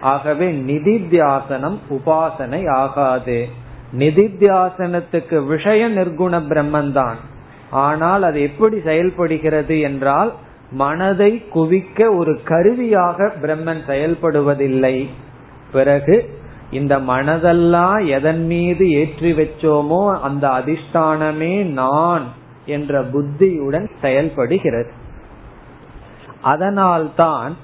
[0.00, 3.48] ஆகவே நிதித்தியாசனம் உபாசனை ஆகாது.
[3.98, 7.16] நிதித்தியாசனத்துக்கு விஷய நிர்குண பிரம்மன் தான்
[7.70, 10.32] ஆனால் அது எப்படி செயல்படுகிறது என்றால்
[10.70, 15.08] மனதை குவிக்க ஒரு கருவியாக பிரம்மன் செயல்படுவதில்லை.
[15.72, 16.36] பிறகு
[16.70, 22.24] இந்த மனதெல்லாம் எதன் மீது ஏற்றி வச்சோமோ அந்த அதிஷ்டானமே நான்
[22.66, 24.90] என்ற புத்தியுடன் செயல்படுகிறது.
[26.42, 27.56] அதனால்தான்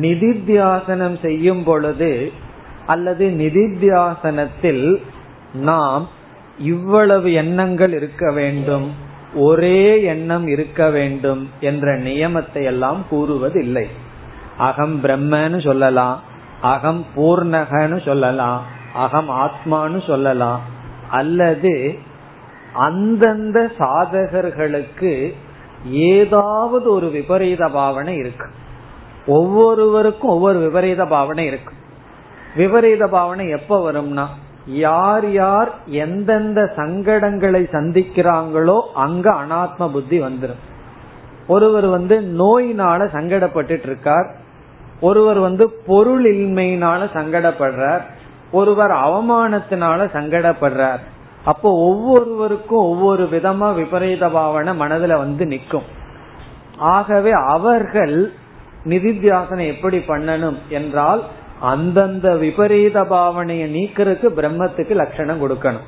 [0.00, 2.32] நிதித்தியாசனம் செய்யும் பொழுது
[2.86, 5.00] அல்லது நிதித்தியாசனத்தில்
[5.52, 6.08] நாம்
[6.58, 9.04] இவ்வளவு எண்ணங்கள் இருக்க வேண்டும்.
[9.36, 13.86] ஒரே எண்ணம் இருக்க வேண்டும் என்ற நியமத்தை எல்லாம் கூறுவதில்லை.
[14.58, 16.20] அகம் பிரம்மன்னு சொல்லலாம்
[16.60, 18.62] அகம் பூர்ணகன்னு சொல்லலாம்
[18.94, 20.60] அகம் ஆத்மான்னு சொல்லலாம்.
[21.10, 21.98] அல்லது
[22.72, 25.34] அந்தந்த சாதகர்களுக்கு
[25.90, 28.46] ஏதாவது ஒரு விபரீத பாவனை இருக்கு.
[29.26, 31.72] ஒவ்வொருவருக்கும் ஒவ்வொரு விபரீத பாவனை இருக்கு.
[32.56, 34.26] விபரீத பாவனை எப்ப வரும்னா
[34.66, 40.62] யார் யார் எந்தெந்த சங்கடங்களை சந்திக்கிறாங்களோ அங்க அனாத்ம புத்தி வந்துடும்
[41.46, 44.34] ஒருவர் வந்து நோயினால சங்கடப்பட்டு இருக்கார்
[45.00, 48.00] ஒருவர் வந்து பொருள் இன்மையினால சங்கடப்படுறார்.
[48.50, 50.98] ஒருவர் அவமானத்தினால சங்கடப்படுறார்.
[51.44, 55.82] அப்போ ஒவ்வொருவருக்கும் ஒவ்வொரு விதமா விபரீத பாவனை மனதுல வந்து நிற்கும்.
[56.78, 58.32] ஆகவே அவர்கள்
[58.84, 61.22] நிதித்தியாசனம் எப்படி பண்ணணும் என்றால்
[61.60, 65.86] அந்தந்த விபரீத பாவனையை நீக்கிறதுக்கு பிரம்மத்துக்கு லட்சணம் கொடுக்கணும்.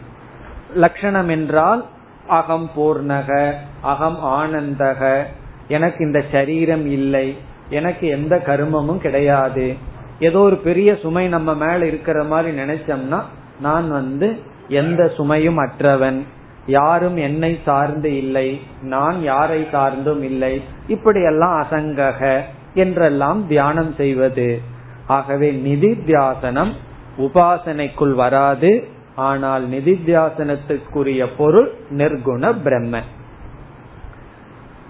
[0.74, 1.84] லட்சணம் என்றால்
[2.26, 5.22] அகம் பூர்ணக அகம் ஆனந்தக.
[5.68, 7.36] எனக்கு இந்த சரீரம் இல்லை.
[7.70, 9.74] எனக்கு எந்த கருமமும் கிடையாது.
[10.20, 13.22] ஏதோ ஒரு பெரிய சுமை நம்ம மேல இருக்கிற மாதிரி நினைச்சோம்னா
[13.60, 16.22] நான் வந்து எந்த சுமையும் அற்றவன்.
[16.66, 18.60] யாரும் என்னை சார்ந்து இல்லை.
[18.82, 20.62] நான் யாரை சார்ந்தும் இல்லை.
[20.86, 22.40] இப்படியெல்லாம் அசங்கக
[22.74, 24.76] என்றெல்லாம் தியானம் செய்வது.
[25.08, 26.72] ஆகவே நிதித்தியாசனம்
[27.18, 33.00] உபாசனைக்குள் வராது ஆனால் நிதித்தியாசனத்துக்குரிய பொருள் நிர்குண பிரம்ம.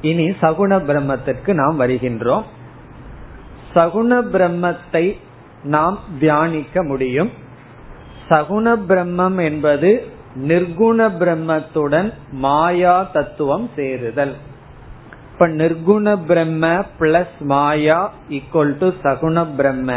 [0.01, 2.43] இனி சகுண பிரம்மத்திற்கு நாம் வருகின்றோம்.
[3.75, 5.17] சகுண பிரம்மத்தை
[5.63, 7.31] நாம் தியானிக்க முடியும்.
[8.29, 9.91] சகுண பிரம்மம் என்பது
[10.49, 14.35] நிர்குண பிரம்மத்துடன் மாயா தத்துவம் சேருதல்.
[15.39, 19.91] இப்ப நிர்குண பிரம்ம பிளஸ் மாயா ஈக்குவல் டு சகுண பிரம்ம.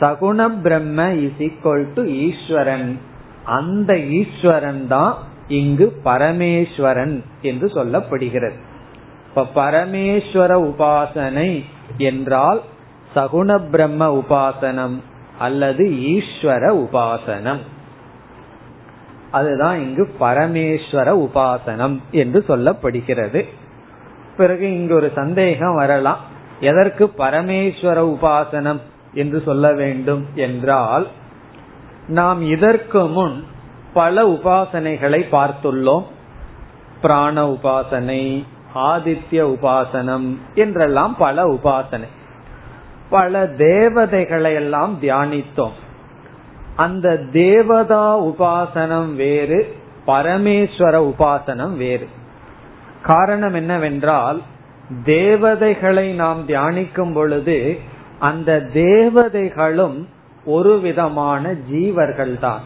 [0.00, 2.98] சகுண பிரம்ம இஸ் ஈக்குவல் டு ஈஸ்வரன்.
[3.44, 5.14] அந்த ஈஸ்வரன் தான்
[5.48, 8.58] இங்கு பரமேஸ்வரன் என்று சொல்லப்படுகிறது.
[9.28, 11.64] இப்ப பரமேஸ்வர உபாசனை
[11.98, 12.62] என்றால்
[13.14, 14.96] சகுண பிரம்ம உபாசனம்
[15.38, 15.84] அல்லது
[16.14, 17.64] ஈஸ்வர உபாசனம்.
[19.30, 23.42] அதுதான் இங்கு பரமேஸ்வர உபாசனம் என்று சொல்லப்படுகிறது.
[24.36, 26.18] பிறகு இங்கு ஒரு சந்தேகம் வரலாம்.
[26.60, 28.80] எதற்கு பரமேஸ்வர உபாசனம்
[29.12, 31.08] என்று சொல்ல வேண்டும் என்றால்
[32.08, 33.44] நாம் இதற்கு முன்
[33.94, 36.04] பல உபாசனைகளை பார்த்துள்ளோம்.
[37.02, 38.44] பிராண உபாசனை
[38.74, 42.08] ஆதித்ய உபாசனம் என்றெல்லாம் பல உபாசனை.
[43.10, 45.72] பல தேவதைகளை எல்லாம் தியானித்தோம்.
[46.76, 52.08] அந்த தேவதா உபாசனம் வேறு பரமேஸ்வர உபாசனம் வேறு.
[53.04, 54.42] காரணம் என்னவென்றால்
[55.04, 57.78] தேவதைகளை நாம் தியானிக்கும் பொழுது
[58.18, 60.06] அந்த தேவதைகளும்
[60.44, 62.62] ஒரு விதமான ஜீவர்கள் தான்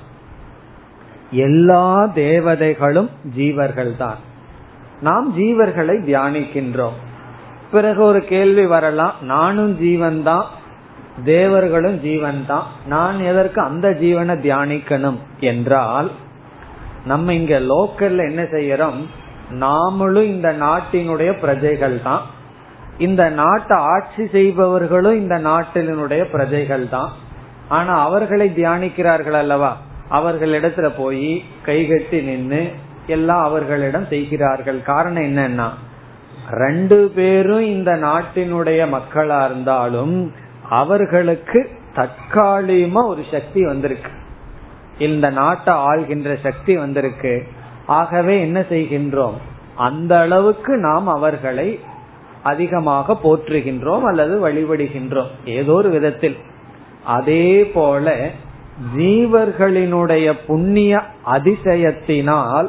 [1.30, 4.16] எல்லா தேவதைகளும் ஜீவர்கள் தான்
[5.00, 6.96] நாம் ஜீவர்களை தியானிக்கின்றோம்.
[7.70, 10.46] பிறகு ஒரு கேள்வி வரலாம் நானும் ஜீவன் தான்
[11.24, 16.10] தேவர்களும் ஜீவன் தான் நான் எதற்கு அந்த ஜீவனை தியானிக்கணும் என்றால்
[17.04, 19.06] நம்ம இங்க லோக்கல்ல என்ன செய்யறோம்
[19.50, 22.22] நாமளும் இந்த நாட்டினுடைய பிரஜைகள் தான்
[22.98, 27.10] இந்த நாட்டை ஆட்சி செய்பவர்களும் இந்த நாட்டினுடைய பிரஜைகள் தான்
[27.68, 29.76] ஆனா அவர்களை தியானிக்கிறார்கள் அல்லவா?
[30.10, 32.72] அவர்களிடத்துல போய் கைகட்டி நின்று
[33.06, 34.82] எல்லாம் அவர்களிடம் செய்கிறார்கள்.
[34.82, 35.68] காரணம் என்னன்னா
[36.50, 40.32] ரெண்டு பேரும் இந்த நாட்டினுடைய மக்களா இருந்தாலும்
[40.68, 44.10] அவர்களுக்கு தற்காலிகமா ஒரு சக்தி வந்திருக்கு.
[44.98, 47.46] இந்த நாட்டை ஆள்கின்ற சக்தி வந்திருக்கு.
[47.88, 49.36] ஆகவே என்ன செய்கின்றோம்?
[49.76, 51.80] அந்த அளவுக்கு நாம் அவர்களை
[52.42, 55.30] அதிகமாக போற்றுகின்றோம் அல்லது வழிபடுகின்றோம்.
[55.44, 56.36] ஏதோ ஒரு விதத்தில்.
[57.04, 58.30] அதே போல
[58.96, 62.68] ஜீவர்களினுடைய புண்ணிய அதிசயத்தினால்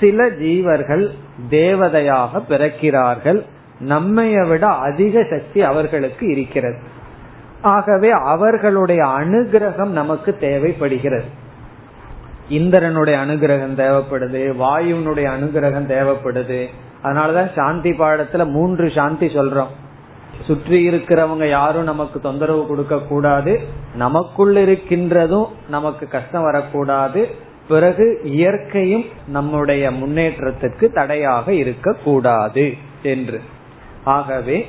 [0.00, 1.10] சில ஜீவர்கள்
[1.50, 3.42] தேவதையாக பிறக்கிறார்கள்.
[3.88, 6.78] நம்மைய விட அதிக சக்தி அவர்களுக்கு இருக்கிறது.
[7.60, 11.44] ஆகவே அவர்களுடைய அனுகிரகம் நமக்கு தேவைப்படுகிறது.
[12.50, 16.66] இந்திரனுடைய அனுகிரகம் தேவைப்படுது வாயுனுடைய அனுகிரகம் தேவைப்படுது.
[17.02, 19.72] அதனாலதான் சாந்தி பாடத்துல மூன்று சாந்தி சொல்றோம்.
[20.44, 23.60] சுற்றி இருக்கிறவங்க யாரும் நமக்கு தொந்தரவு கொடுக்க கூடாது
[23.94, 27.28] நமக்குள் இருக்கின்றதும் நமக்கு கஷ்டம் வரக்கூடாது.
[27.68, 33.40] பிறகு இயற்கையும் நம்முடைய முன்னேற்றத்துக்கு தடையாக இருக்கக்கூடாது என்று.
[34.04, 34.66] ஆகவே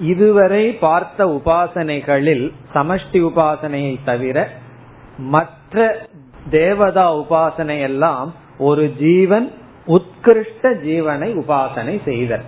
[0.00, 4.48] இதுவரை பார்த்த உபாசனைகளில் சமஷ்டி உபாசனையை தவிர
[5.18, 6.06] மற்ற
[6.50, 9.52] தேவதா உபாசனை எல்லாம் ஒரு ஜீவன்
[9.86, 12.42] உத்கிருஷ்ட ஜீவனை உபாசனை செய்தல்.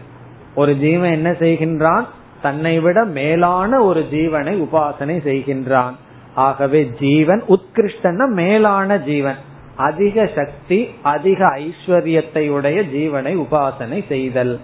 [0.54, 2.04] ஒரு ஜீவன் என்ன செய்கின்றான்?
[2.42, 5.92] தன்னை விட மேலான ஒரு ஜீவனை உபாசனை செய்கின்றான்.
[6.34, 9.36] ஆகவே ஜீவன் உத்கிருஷ்டன மேலான ஜீவன்.
[9.76, 14.60] அதிக சக்தி அதிக ஐஸ்வர்யத்தை உடைய ஜீவனை உபாசனை செய்தல்.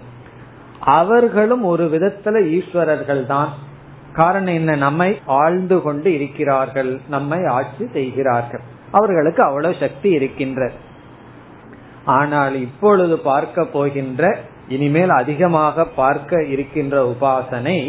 [0.79, 3.53] அவர்களும் ஒரு விதத்துல ஈஸ்வரர்கள் தான்
[4.13, 4.75] காரணம் என்ன?
[4.75, 6.99] நம்மை ஆழ்ந்து கொண்டு இருக்கிறார்கள்.
[7.09, 8.61] நம்மை ஆட்சி செய்கிறார்கள்.
[8.97, 10.61] அவர்களுக்கு அவ்வளவு சக்தி இருக்கின்ற.
[12.17, 14.23] ஆனால் இப்பொழுது பார்க்க போகின்ற
[14.69, 17.79] இனிமேல் அதிகமாக பார்க்க இருக்கின்ற உபாசனை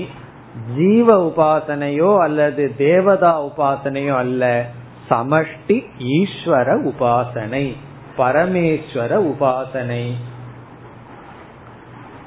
[0.76, 4.44] ஜீவ உபாசனையோ அல்லது தேவதா உபாசனையோ அல்ல.
[5.10, 5.76] சமஷ்டி
[6.16, 7.66] ஈஸ்வர உபாசனை
[8.18, 10.04] பரமேஸ்வர உபாசனை.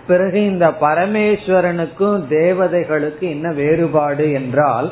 [0.09, 4.87] பிறகு இந்த பரமேஸ்வரனுக்கும் தேவதைகளுக்கு என்ன வேறுபாடு என்றால்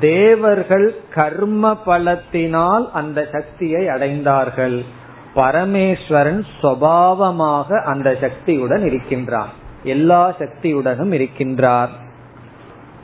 [0.00, 4.84] தேவர்கள் கர்ம பலத்தினால் அந்த சக்தியை அடைந்தார்கள்.
[5.36, 9.48] பரமேஸ்வரன் சுவாவமாக அந்த சக்தியுடன் இருக்கின்றான்
[9.82, 11.88] எல்லா சக்தியுடனும் இருக்கின்றார்.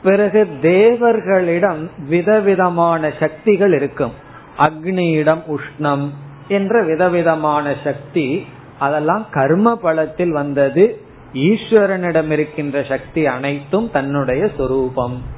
[0.03, 4.11] பிறகு தேவர்களிடம் விதவிதமான சக்திகள் இருக்கும்.
[4.57, 6.09] அக்னியிடம் உஷ்ணம்
[6.47, 8.45] என்ற விதவிதமான சக்தி
[8.79, 11.01] அதெல்லாம் கர்ம பலத்தில் வந்தது.
[11.33, 15.28] ஈஸ்வரனிடம் இருக்கின்ற சக்தி அனைத்தும் தன்னுடைய சொரூபம்.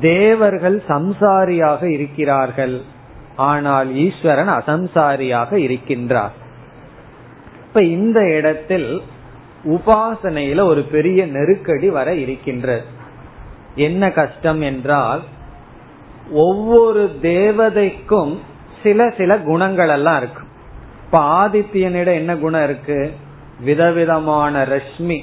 [0.00, 2.80] தேவர்கள் சம்சாரியாக இருக்கிறார்கள்.
[3.36, 6.34] ஆனால் ஈஸ்வரன் அசம்சாரியாக இருக்கின்றார்.
[7.66, 9.02] இப்ப இந்த இடத்தில்
[9.64, 12.82] உபாசனையில ஒரு பெரிய நெருக்கடி வர இருக்கின்றது
[13.74, 15.22] என்ன கஷ்டம் என்றால்
[16.30, 18.38] ஒவ்வொரு தேவதைக்கும்
[18.82, 20.42] சில சில குணங்கள் எல்லாம் இருக்கு.
[21.04, 23.12] இப்ப ஆதித்யனிடம் என்ன குணம் இருக்கு?
[23.60, 25.20] விதவிதமான ரஷ்மி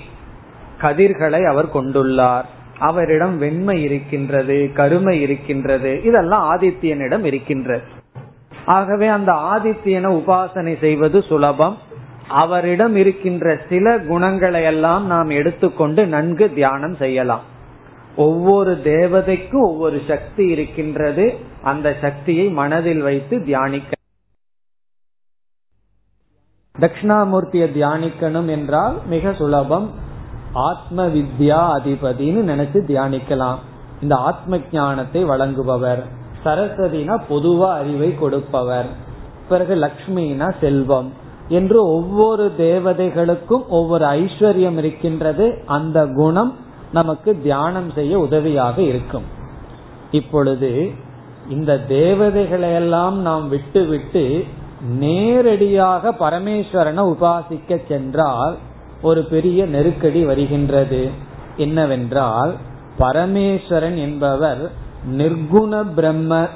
[0.81, 2.45] கதிர்களை அவர் கொண்டுள்ளார்.
[2.79, 7.97] அவரிடம் வெண்மை இருக்கின்றது கருமை இருக்கின்றது இதெல்லாம் ஆதித்யனிடம் இருக்கின்றது
[8.65, 11.77] ஆகவே அந்த ஆதித்யனை உபாசனை செய்வது சுலபம்.
[12.27, 17.41] அவரிடம் இருக்கின்ற சில குணங்களை எல்லாம் நாம் எடுத்துக்கொண்டு நன்கு தியானம் செய்யலாம்.
[18.15, 21.39] ஒவ்வொரு தேவதைக்கும் ஒவ்வொரு சக்தி இருக்கின்றது.
[21.63, 23.91] அந்த சக்தியை மனதில் வைத்து தியானிக்க.
[26.79, 29.93] தட்சிணாமூர்த்தியை தியானிக்கணும் என்றால் மிக சுலபம்.
[30.53, 33.55] ஆத்ம வித்யா அதிபதினு நினைச்சு தியானிக்கலாம்.
[34.01, 36.01] இந்த ஆத்ம ஞானத்தை வழங்குபவர்.
[36.45, 38.85] சரஸ்வதினா பொதுவா அறிவை கொடுப்பவர்.
[39.49, 41.13] பிறகு லக்ஷ்மினா செல்வம்.
[41.49, 45.63] என்று ஒவ்வொரு தேவதைகளுக்கும் ஒவ்வொரு ஐஸ்வர்யம் இருக்கின்றது.
[45.65, 46.55] அந்த குணம்
[46.93, 49.23] நமக்கு தியானம் செய்ய உதவியாக இருக்கும்.
[50.11, 50.91] இப்பொழுது
[51.49, 54.45] இந்த தேவதைகளையெல்லாம் நாம் விட்டு விட்டு
[54.89, 58.57] நேரடியாக பரமேஸ்வரனை உபாசிக்க சென்றால்
[59.01, 61.09] ஒரு பெரிய நெருக்கடி வருகின்றது.
[61.57, 62.55] என்னவென்றால்
[62.99, 64.71] பரமேஸ்வரன் என்பவர்
[65.17, 66.47] நிர்குண பிரம்ம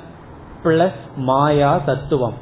[0.64, 2.34] பிளஸ் மாயா தத்துவம்.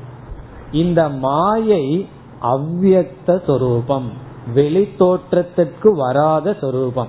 [0.71, 2.07] இந்த மாயை
[2.41, 4.11] அவ்வியக்த சொரூபம்.
[4.53, 7.07] வெளி தோற்றத்திற்கு வராத சொரூபம்.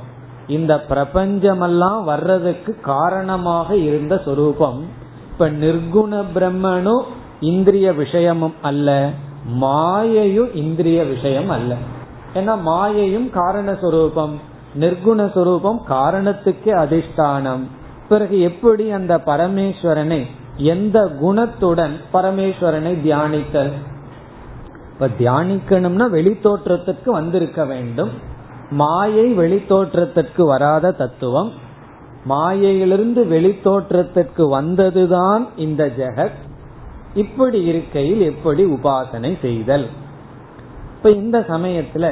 [0.49, 4.85] இந்த பிரபஞ்சமெல்லாம் வர்றதுக்கு காரணமாக இருந்த சொரூபம்.
[5.33, 7.03] இப்ப நிர்குண பிரம்மனும்
[7.41, 9.11] இந்திரிய விஷயமும் அல்ல
[9.61, 11.75] மாயையும் இந்திரிய விஷயம் அல்ல.
[12.35, 14.33] ஏன்னா மாயையும் காரணஸ்வரூபம்.
[14.81, 17.63] நிர்குணஸ்வரூபம் காரணத்துக்கே அதிஷ்டானம்.
[18.09, 23.71] பிறகு எப்படி அந்த பரமேஸ்வரனை எந்த குணத்துடன் பரமேஸ்வரனை தியானித்தல்?
[24.93, 28.11] இப்ப தியானிக்கணும்னா வெளித்தோற்றத்துக்கு வந்திருக்க வேண்டும்.
[28.71, 31.53] மாயை வெளி தோற்றத்திற்கு வராத தத்துவம்.
[32.25, 36.39] மாயையிலிருந்து வெளி தோற்றத்திற்கு வந்ததுதான் இந்த ஜெகத்.
[37.15, 39.89] இப்படி இருக்கையில் எப்படி உபாசனை செய்தல்?
[41.03, 42.07] இப்ப இந்த சமயத்துல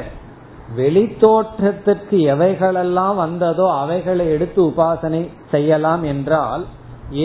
[0.75, 6.63] வெளி தோற்றத்திற்கு எவைகளெல்லாம் வந்ததோ அவைகளை எடுத்து உபாசனை செய்யலாம் என்றால்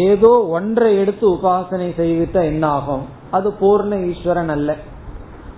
[0.03, 4.77] ஏதோ ஒன்றை எடுத்து உபாசனை செய்துட்டா என்ன ஆகும் அது பூர்ண ஈஸ்வரன் அல்ல.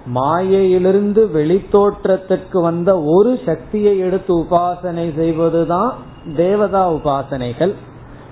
[0.07, 5.93] மாயையிலிருந்து வெளித்தோற்றத்திற்கு வந்த ஒரு சக்தியை எடுத்து உபாசனை செய்வதுதான்
[6.37, 7.75] தேவதா உபாசனைகள்.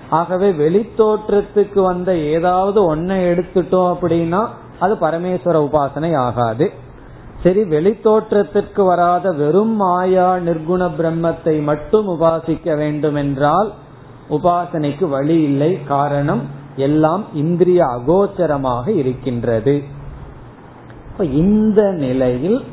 [0.09, 4.43] ஆகவே வெளித்தோற்றத்துக்கு வந்த ஏதாவது ஒன்னை எடுத்துட்டோம் அப்படின்னா
[4.79, 6.67] அது பரமேஸ்வர உபாசனை ஆகாது.
[7.47, 13.73] சரி வெளித்தோற்றத்திற்கு வராத வெறும் மாயா நிர்குண பிரம்மத்தை மட்டும் உபாசிக்க வேண்டும் என்றால்
[14.29, 15.83] உபாசனைக்கு வழி இல்லை.
[15.83, 16.41] காரணம்
[16.75, 19.83] எல்லாம் இந்திரிய அகோச்சரமாக இருக்கின்றது.
[21.19, 22.63] இந்த நிலையில்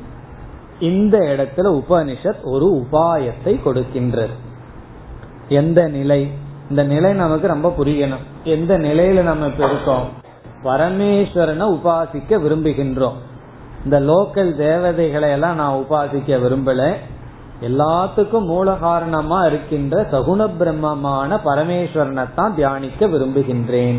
[0.81, 4.35] இந்த இடத்துல உபனிஷத் ஒரு உபாயத்தை கொடுக்கின்றது.
[5.49, 6.31] எந்த நிலை?
[6.71, 8.25] இந்த நிலை நமக்கு ரொம்ப புரியணும்.
[8.45, 10.09] எந்த நிலையில நம்ம இருக்கோம்?
[10.65, 13.21] பரமேஸ்வரனை உபாசிக்க விரும்புகின்றோம்.
[13.85, 16.83] இந்த லோக்கல் தேவதைகளை எல்லாம் நான் உபாசிக்க விரும்பல.
[17.61, 23.99] எல்லாத்துக்கும் மூல காரணமா இருக்கின்ற சகுண பிரம்மமான பரமேஸ்வரனை தான் தியானிக்க விரும்புகின்றேன்.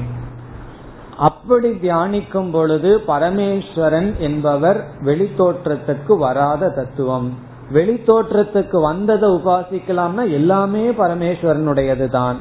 [1.18, 7.38] அப்படி தியானிக்கும் பொழுது பரமேஸ்வரன் என்பவர் வெளித்தோற்றத்துக்கு வராத தத்துவம்.
[7.74, 12.40] வெளித்தோற்றத்துக்கு வந்ததை உபாசிக்கலாம்னா எல்லாமே பரமேஸ்வரனுடையது தான்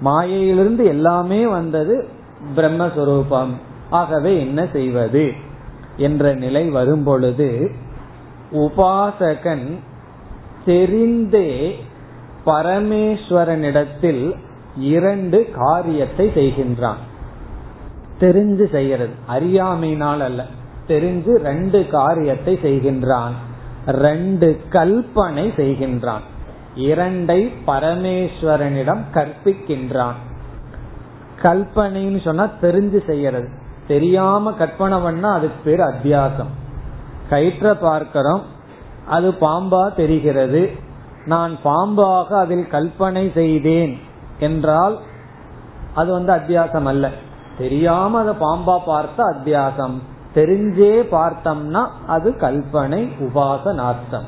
[0.00, 2.08] மாயையிலிருந்து எல்லாமே வந்தது
[2.56, 3.52] பிரம்மஸ்வரூபம்.
[3.90, 5.46] ஆகவே என்ன செய்வது?
[5.98, 7.70] என்ற நிலை வரும் பொழுது
[8.52, 9.78] உபாசகன்
[10.66, 11.74] தெரிந்தே
[12.46, 14.34] பரமேஸ்வரனிடத்தில்
[14.76, 16.98] இரண்டு காரியத்தை செய்கின்றான்.
[18.20, 19.12] தெரிஞ்சு செய்யறது.
[19.26, 20.46] அறியாமையினால் அல்ல.
[20.88, 23.32] தெரிஞ்சு ரெண்டு காரியத்தை செய்கின்றான்.
[23.86, 26.20] ரெண்டு கல்பனை செய்கின்றான்.
[26.76, 30.16] இரண்டை பரமேஸ்வரனிடம் கற்பிக்கின்றான்.
[31.42, 33.48] கல்பனைன்னு சொன்னா தெரிஞ்சு செய்யறது.
[33.88, 36.52] தெரியாம கற்பனை பண்ணா அதுக்கு பேர் அத்தியாசம்.
[37.30, 38.42] கயிற்ற பார்க்கிறோம்
[39.08, 40.62] அது பாம்பா தெரிகிறது.
[41.24, 43.94] நான் பாம்பாக அதில் கல்பனை செய்தேன்
[44.38, 44.96] என்றால்
[45.94, 47.10] அது வந்து அத்தியாசம் அல்ல.
[47.58, 49.96] தெரியாம அதை பாம்பா பார்த்த அத்தியாசம்.
[50.34, 54.26] தெரிஞ்சே பார்த்தோம்னா அது கல்பனை உபாசனார்த்தம்.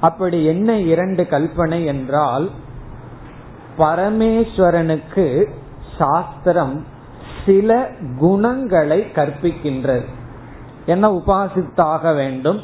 [0.00, 2.50] அப்படி என்ன இரண்டு கல்பனை என்றால்
[3.78, 5.26] பரமேஸ்வரனுக்கு
[5.98, 6.84] சாஸ்திரம்
[7.46, 10.04] சில குணங்களை கற்பிக்கின்றது.
[10.86, 12.60] என்ன உபாசித்தாக வேண்டும்?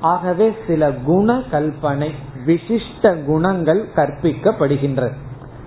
[0.00, 2.10] ஆகவே சில குண கல்பனை
[2.46, 5.12] விசிஷ்ட குணங்கள் கற்பிக்கப்படுகின்றது.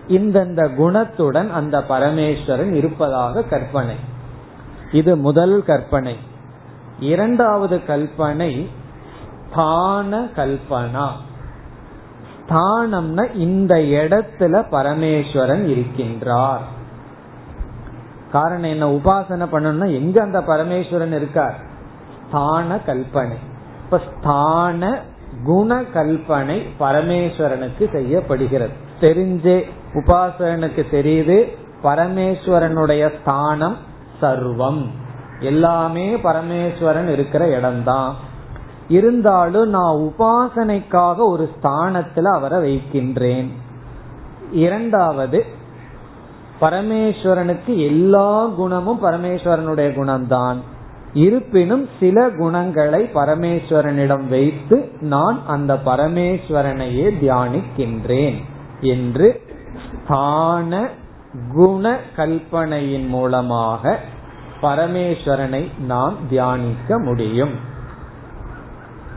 [0.07, 3.95] இந்தந்த குணத்துடன் அந்த பரமேஸ்வரன் இருப்பதாக கற்பனை.
[4.91, 6.15] இது முதல் கற்பனை.
[6.99, 8.67] இரண்டாவது கல்பனை
[9.51, 11.07] ஸ்தான கல்பனா.
[12.47, 16.76] ஸ்தானம்னா இந்த இடத்துல பரமேஸ்வரன் இருக்கின்றார்.
[18.31, 18.89] காரணம் என்ன?
[18.89, 21.55] உபாசனை பண்ணணும்னா எங்க அந்த பரமேஸ்வரன் இருக்கார்?
[22.29, 23.37] ஸ்தான கல்பனை.
[23.83, 24.97] இப்ப ஸ்தான
[25.45, 28.73] குண கல்பனை பரமேஸ்வரனுக்கு செய்யப்படுகிறது.
[29.01, 29.63] தெரிஞ்சே
[29.93, 33.77] உபாசகனுக்கு தெரியுது பரமேஸ்வரனுடைய ஸ்தானம்
[34.21, 34.85] சர்வம்.
[35.39, 38.15] எல்லாமே பரமேஸ்வரன் இருக்கிற இடம்தான்.
[38.87, 43.51] இருந்தாலும் நான் உபாசனைக்காக ஒரு ஸ்தானத்துல அவரை வைக்கின்றேன்.
[44.51, 45.45] இரண்டாவது
[46.61, 50.57] பரமேஸ்வரனுக்கு எல்லா குணமும் பரமேஸ்வரனுடைய குணம்தான்.
[51.13, 58.37] இருப்பினும் சில குணங்களை பரமேஸ்வரனிடம் வைத்து நான் அந்த பரமேஸ்வரனையே தியானிக்கின்றேன்
[58.81, 59.41] என்று
[59.83, 60.87] ஸ்தான
[61.53, 63.99] குண கல்பனையின் மூலமாக
[64.61, 67.55] பரமேஸ்வரனை நாம் தியானிக்க முடியும்.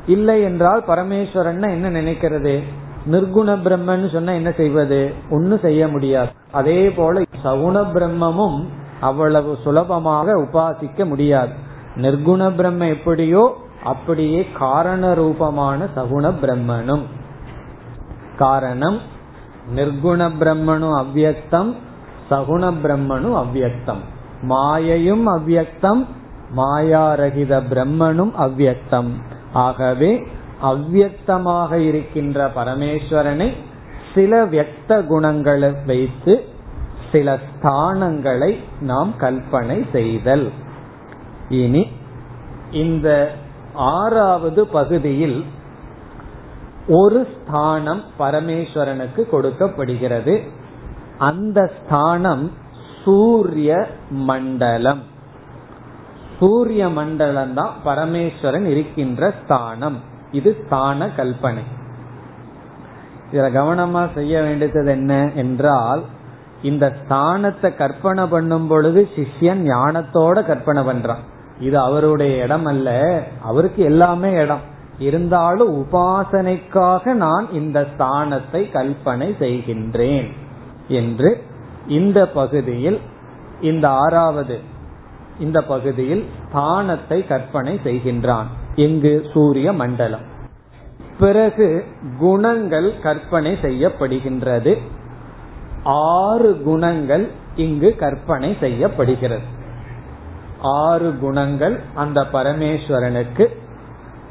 [0.07, 2.63] இல்லை என்றால் பரமேஸ்வரன் என்ன நினைக்கிறது?
[3.11, 5.01] நிர்குண பிரம்மன்னு சொன்னா என்ன செய்வது?
[5.31, 6.31] ஒன்னும் செய்ய முடியாது.
[6.51, 8.59] அதே போல சகுண பிரம்மமும்
[9.01, 11.53] அவ்வளவு சுலபமாக உபாசிக்க முடியாது.
[11.97, 13.45] நிர்குண பிரம்ம எப்படியோ
[13.85, 17.05] அப்படியே காரண ரூபமான சகுண பிரம்மனும்.
[18.37, 18.99] காரணம்
[19.75, 21.71] நிர்குண பிரம்மனும் அவ்வியக்தம்
[22.31, 24.03] சகுண பிரம்மனும் அவ்வியக்தம்
[24.49, 26.03] மாயையும் அவ்வியக்தம்
[26.57, 29.11] மாயாரகித பிரம்மனும் அவ்வியக்தம்
[29.53, 30.13] ஆகவே
[30.63, 33.57] அவ்வியக்தமாக இருக்கின்ற பரமேஸ்வரனை
[34.15, 36.45] சில வியக்த குணங்களை வைத்து
[37.13, 40.51] சில ஸ்தானங்களை நாம் கல்பனை செய்தல்.
[41.49, 41.87] இனி
[42.71, 43.33] இந்த
[43.75, 45.45] ஆறாவது பகுதியில்
[46.89, 50.41] ஒரு ஸ்தானம் பரமேஸ்வரனுக்கு கொடுக்கப்படுகிறது.
[51.19, 52.51] அந்த ஸ்தானம்
[53.05, 55.03] சூரிய மண்டலம்.
[56.39, 59.99] சூரிய மண்டலம் தான் பரமேஸ்வரன் இருக்கின்ற ஸ்தானம்.
[60.33, 61.65] இது தான கல்பனை.
[63.33, 66.03] இதுல கவனமா செய்ய வேண்டியது என்ன என்றால்
[66.63, 71.23] இந்த ஸ்தானத்தை கற்பனை பண்ணும் பொழுது சிஷ்யன் ஞானத்தோட கற்பனை பண்றான்.
[71.61, 72.89] இது அவருடைய இடம் அல்ல
[73.43, 74.65] அவருக்கு எல்லாமே இடம்.
[74.99, 80.29] இருந்தாலும் உபாசனைக்காக நான் இந்த ஸ்தானத்தை கல்பனை செய்கின்றேன்
[80.89, 81.31] என்று
[81.87, 83.01] இந்த பகுதியில்
[83.61, 84.61] இந்த ஆறாவது
[85.39, 86.25] இந்த பகுதியில்
[86.55, 88.51] ஸ்தானத்தை கற்பனை செய்கின்றான்.
[88.75, 90.21] எங்கு சூரிய மண்டலம்.
[91.19, 91.85] பிறகு
[92.19, 94.79] குணங்கள் கற்பனை செய்யப்படுகின்றது.
[95.85, 99.59] ஆறு குணங்கள் இங்கு கற்பனை செய்யப்படுகிறது.
[100.61, 103.47] ஆறு குணங்கள் அந்த பரமேஸ்வரனுக்கு.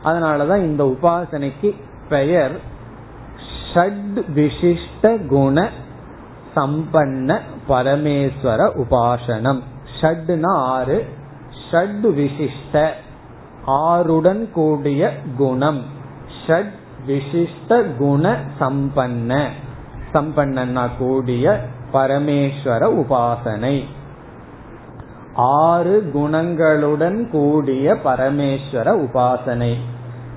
[0.04, 1.76] அதனாலதான் இந்த உபாசனைக்கு
[2.10, 2.60] பெயர்
[3.74, 5.70] ஷட் விசிஷ்ட குண
[6.56, 9.62] சம்பன்ன பரமேஸ்வர உபாசனம்.
[10.02, 11.08] ஷட்னா ஆறு
[11.72, 12.90] ஷட் விசிஷ்ட.
[13.70, 15.82] ஆறுடன் கூடிய குணம்.
[16.48, 16.72] ஷட்
[17.08, 19.48] விசிஷ்ட குண சம்பன்ன.
[20.14, 21.64] சம்பன்னா கூடிய
[21.94, 23.84] பரமேஸ்வர உபாசனை.
[25.36, 29.74] ஆறு குணங்களுடன் கூடிய பரமேஸ்வர உபாசனை.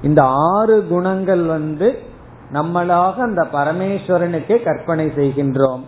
[0.02, 2.02] இந்த ஆறு குணங்கள் வந்து
[2.52, 5.80] நம்மளாக அந்த பரமேஸ்வரனுக்கே கற்பனை செய்கின்றோம்.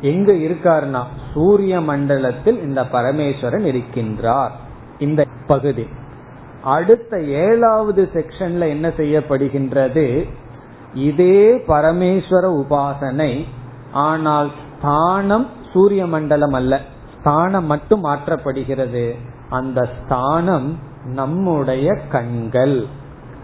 [0.00, 1.02] எங்க இருக்காருன்னா
[1.34, 4.50] சூரிய மண்டலத்தில் இந்த பரமேஸ்வரன் இருக்கின்றார்.
[4.98, 5.86] இந்த பகுதி.
[6.62, 10.28] அடுத்த ஏழாவது செக்ஷன்ல என்ன செய்யப்படுகின்றது?
[10.94, 13.44] இதே பரமேஸ்வர உபாசனை
[13.92, 16.80] ஆனால் ஸ்தானம் சூரிய மண்டலம் அல்ல.
[17.20, 19.14] ஸ்தானம் மட்டும் மாற்றப்படுகிறது.
[19.50, 22.86] அந்த ஸ்தானம் நம்முடைய கண்கள்.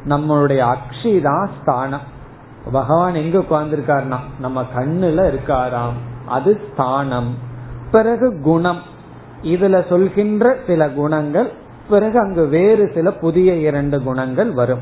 [0.09, 2.01] நம்மளுடைய அக்ஷி தான் ஸ்தானம்.
[2.73, 6.27] பகவான் எங்க உட்கார்ந்துருக்காருனா நம்ம கண்ணுல இருக்காராம்.
[6.27, 7.35] அது ஸ்தானம்.
[7.91, 8.81] பிறகு குணம்.
[9.43, 11.53] இதுல சொல்கின்ற சில குணங்கள்
[11.89, 14.81] பிறகு அங்கு வேறு சில புதிய இரண்டு குணங்கள் வரும்.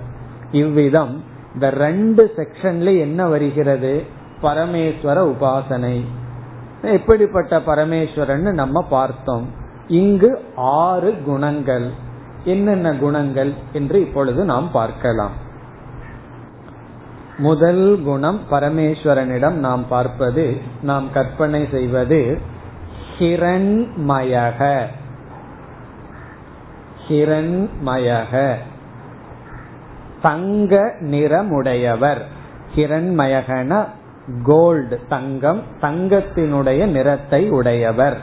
[0.50, 1.24] இவ்விதம்
[1.54, 4.02] இந்த ரெண்டு செக்ஷன்ல என்ன வருகிறது?
[4.42, 6.04] பரமேஸ்வர உபாசனை.
[6.82, 9.48] எப்படிப்பட்ட பரமேஸ்வரன் நம்ம பார்த்தோம்.
[9.88, 11.90] இங்கு ஆறு குணங்கள்.
[12.44, 15.42] என்னென்ன குணங்கள் என்று இப்பொழுது நாம் பார்க்கலாம்.
[17.38, 22.38] முதல் குணம் பரமேஸ்வரனிடம் நாம் பார்ப்பது நாம் கற்பனை செய்வது
[23.18, 24.84] ஹிரண்மயக.
[27.08, 28.54] ஹிரண்மயக
[30.22, 32.22] தங்க நிறமுடையவர்.
[32.76, 33.88] ஹிரண்மயகன
[34.42, 38.18] கோல்டு தங்கம் தங்கத்தினுடைய நிறத்தை உடையவர்.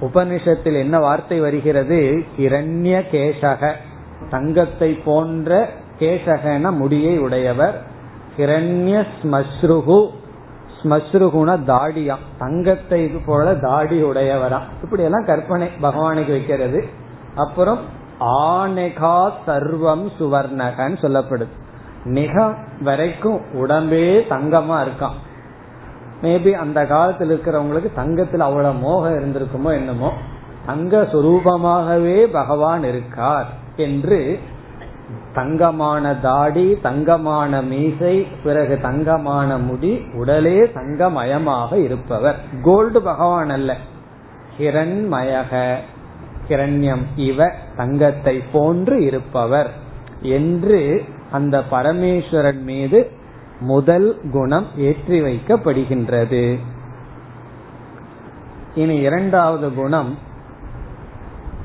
[0.00, 2.24] உபனிஷத்தில் என்ன வார்த்தை வருகிறது?
[2.38, 3.72] கிரண்ய கேசக.
[4.30, 5.68] தங்கத்தை போன்ற
[5.98, 7.82] கேசகன முடியை உடையவர்.
[8.36, 10.10] கிரண்ய ஸ்மஸ்ருகு
[10.82, 14.58] ஸ்மஸ்ருகுண தாடியாம் தங்கத்தை இது போல தாடி உடையவரா.
[14.82, 16.88] இப்படி எல்லாம் கற்பனை பகவானுக்கு வைக்கிறது.
[17.34, 17.78] அப்புறம்
[18.20, 21.54] ஆனெகா சர்வம் சுவர்ணகன்னு சொல்லப்படுது.
[22.04, 25.18] நிகம் வரைக்கும் உடம்பே தங்கமா இருக்கான்.
[26.22, 30.12] மேபி அந்த காலத்தில் இருக்கிறவங்களுக்கு தங்கத்தில் அவ்வளவு மோகம் இருந்திருக்குமோ என்னமோ.
[30.66, 34.40] தங்க சுரூபமாகவே பகவான் இருக்கார் என்று
[35.34, 42.36] தங்கமான தாடி தங்கமான மீசை பிறகு தங்கமான முடி உடலே தங்கமயமாக இருப்பவர்.
[42.62, 43.76] கோல்டு பகவான் அல்ல.
[44.58, 45.76] கிரண்மயக
[46.48, 49.70] கிரண்யம் இவ தங்கத்தை போன்று இருப்பவர்.
[50.22, 53.10] என்று அந்த பரமேஸ்வரன் மீது
[53.60, 56.58] முதல் குணம் ஏற்றி வைக்கப்படுகின்றது.
[58.74, 60.18] இனி இரண்டாவது குணம்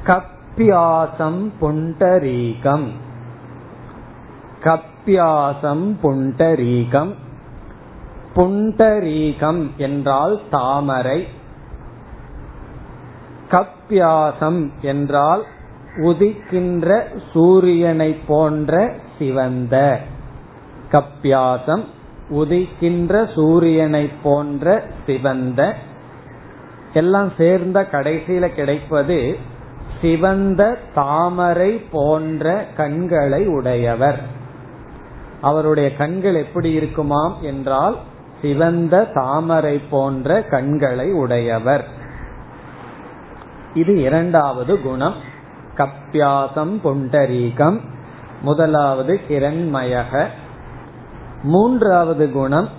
[0.04, 3.04] கப்பியாசம் புண்டரீகம்.
[4.66, 7.14] கப்பியாசம் புண்டரீகம்.
[8.36, 11.28] புண்டரீகம் என்றால் தாமரை.
[13.52, 15.44] கப்பியாசம் என்றால்
[15.98, 17.04] உதிக்கின்ற
[17.34, 20.00] சூரியனை போன்ற சிவந்த.
[20.92, 21.84] கப்பியாசம்
[22.30, 25.76] உதிக்கின்ற சூரியனை போன்ற சிவந்த.
[26.94, 29.38] எல்லாம் சேர்ந்த கடைசியில கிடைப்பது
[30.02, 34.44] சிவந்த தாமரை போன்ற கண்களை உடையவர்.
[35.46, 37.98] அவருடைய கண்கள் எப்படி இருக்குமாம் என்றால்
[38.42, 41.88] சிவந்த தாமரை போன்ற கண்களை உடையவர்.
[43.74, 45.14] இது இரண்டாவது குணம்.
[45.78, 47.80] கப்பியாசம் பொண்டரீகம்.
[48.42, 50.26] முதலாவது கிரண்மயக.
[51.44, 52.70] மூன்றாவது குணம்.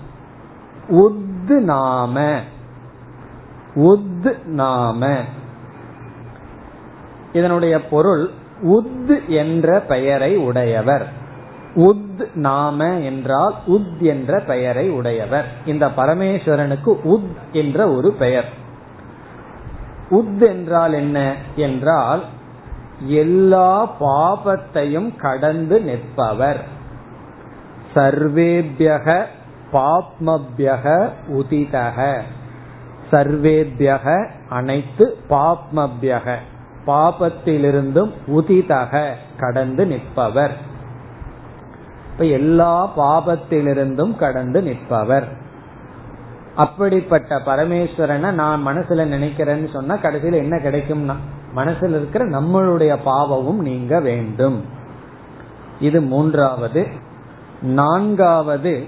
[0.88, 2.40] உத் நாம.
[3.74, 5.20] உத் நாம.
[7.32, 8.30] இதனுடைய பொருள்
[8.62, 11.24] உத் என்ற பெயரை உடையவர்.
[11.76, 15.46] உத் நாம என்றால் உத் என்ற பெயரை உடையவர்.
[15.66, 18.48] இந்த பரமேஸ்வரனுக்கு உத் என்ற ஒரு பெயர்.
[20.10, 21.34] உத் என்றால் என்ன?
[21.56, 22.24] என்றால்
[23.06, 26.64] எல்லா பாபத்தையும் கடந்து நிற்பவர்.
[27.94, 29.24] சர்வேபியக
[29.72, 32.20] பாப்மபியக உதிதக.
[33.10, 36.36] சர்வேபியக அனைத்து பாப்மபியக.
[36.86, 40.74] பாபத்திலிருந்தும் உதிதக கடந்து நிற்பவர்.
[42.16, 45.28] இப்ப எல்லா பாபத்திலிருந்தும் கடந்து நிற்பவர்.
[46.54, 51.14] அப்படிப்பட்ட பரமேஸ்வரனை நான் மனசுல நினைக்கிறேன்னு சொன்னா கடைசியில என்ன கிடைக்கும்னா
[51.56, 54.64] மனசுல இருக்கிற நம்மளுடைய பாவமும் நீங்க வேண்டும்.
[55.80, 56.86] இது மூன்றாவது.
[57.62, 58.86] நான்காவது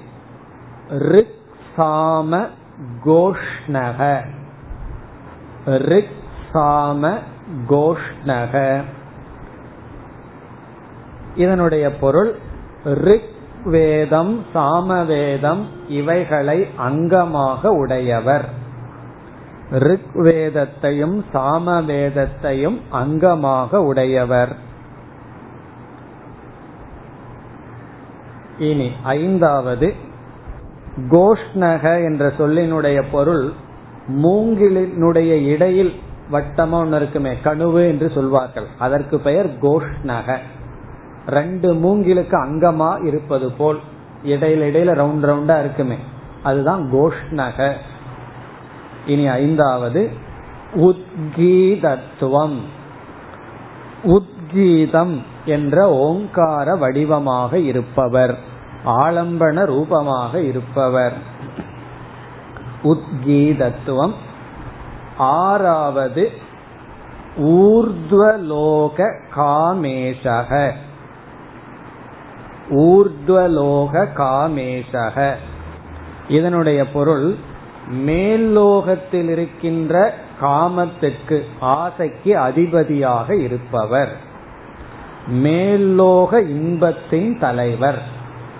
[0.89, 1.39] ரிக்
[1.77, 2.49] சாம
[3.05, 4.21] கோஷ்ணக.
[5.67, 6.17] ரிக்
[6.55, 7.19] சாம
[7.69, 8.83] கோஷ்ணக.
[11.37, 12.47] இதனுடைய பொருள்
[12.85, 18.45] ரிக் வேதம் சாமவேதம் இவைகளை அங்கமாக உடையவர்.
[19.71, 24.57] ரிக் வேதத்தையும் சாமவேதத்தையும் அங்கமாக உடையவர்.
[28.59, 29.95] இனி ஐந்தாவது
[31.11, 33.53] கோஷ்ணக என்ற சொல்லினுடைய பொருள்
[34.09, 36.01] மூங்கிலினுடைய இடையில்
[36.33, 38.67] வட்டமா ஒன்று இருக்குமே கணுவு என்று சொல்வார்கள்.
[38.79, 40.39] அதற்கு பெயர் கோஷ்ணக.
[41.29, 43.81] ரெண்டு மூங்கிலுக்கு அங்கமா இருப்பது போல்
[44.25, 45.97] இடையில இடையில ரவுண்ட் ரவுண்டா இருக்குமே.
[46.43, 47.73] அதுதான் கோஷ்ணக.
[49.07, 50.11] இனி ஐந்தாவது
[50.75, 52.59] உத்கீதத்துவம்.
[54.05, 58.39] உத்கீதம் என்ற ஓங்கார வடிவமாக இருப்பவர்.
[58.85, 61.17] ஆலம்பன ரூபமாக இருப்பவர்.
[62.83, 64.13] உத்கீதத்துவம்.
[65.19, 66.33] ஆறாவது
[67.39, 70.73] ஊர்துவலோக காமேஷக.
[72.71, 75.35] ஊர்துவலோக காமேசக
[76.29, 77.37] இதனுடைய பொருள்
[78.07, 84.17] மேல்லோகத்தில் இருக்கின்ற காமத்துக்கு ஆசைக்கு அதிபதியாக இருப்பவர்.
[85.31, 88.03] மேல்லோக இன்பத்தின் தலைவர்.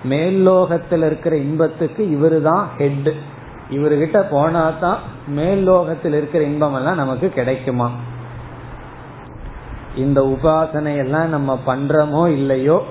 [0.09, 3.13] மேல்லோகத்தில் இருக்கிற இன்பத்துக்கு இவரு தான் ஹெட்
[3.71, 4.97] இவர்கிட்ட போனா தான்
[5.35, 7.91] மேல்லோகத்தில் இருக்கிற இன்பம் எல்லாம் நமக்கு கிடைக்குமா?
[9.95, 12.83] இந்த உபாசனை எல்லாம் நம்ம பண்றோமோ இல்லையோ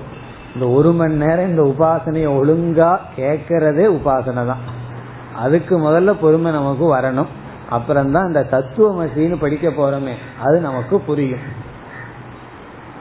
[0.53, 4.77] இந்த ஒரு மணி நேரம் இந்த உபாசனையை ஒழுங்கா கேட்கறதே உபாசனை தான்.
[5.35, 7.27] அதுக்கு முதல்ல பொறுமை நமக்கு வரணும்.
[7.69, 10.11] அப்புறம்தான் இந்த தத்துவமசின்னு படிக்க போறோமே
[10.43, 11.57] அது நமக்கு புரியும்.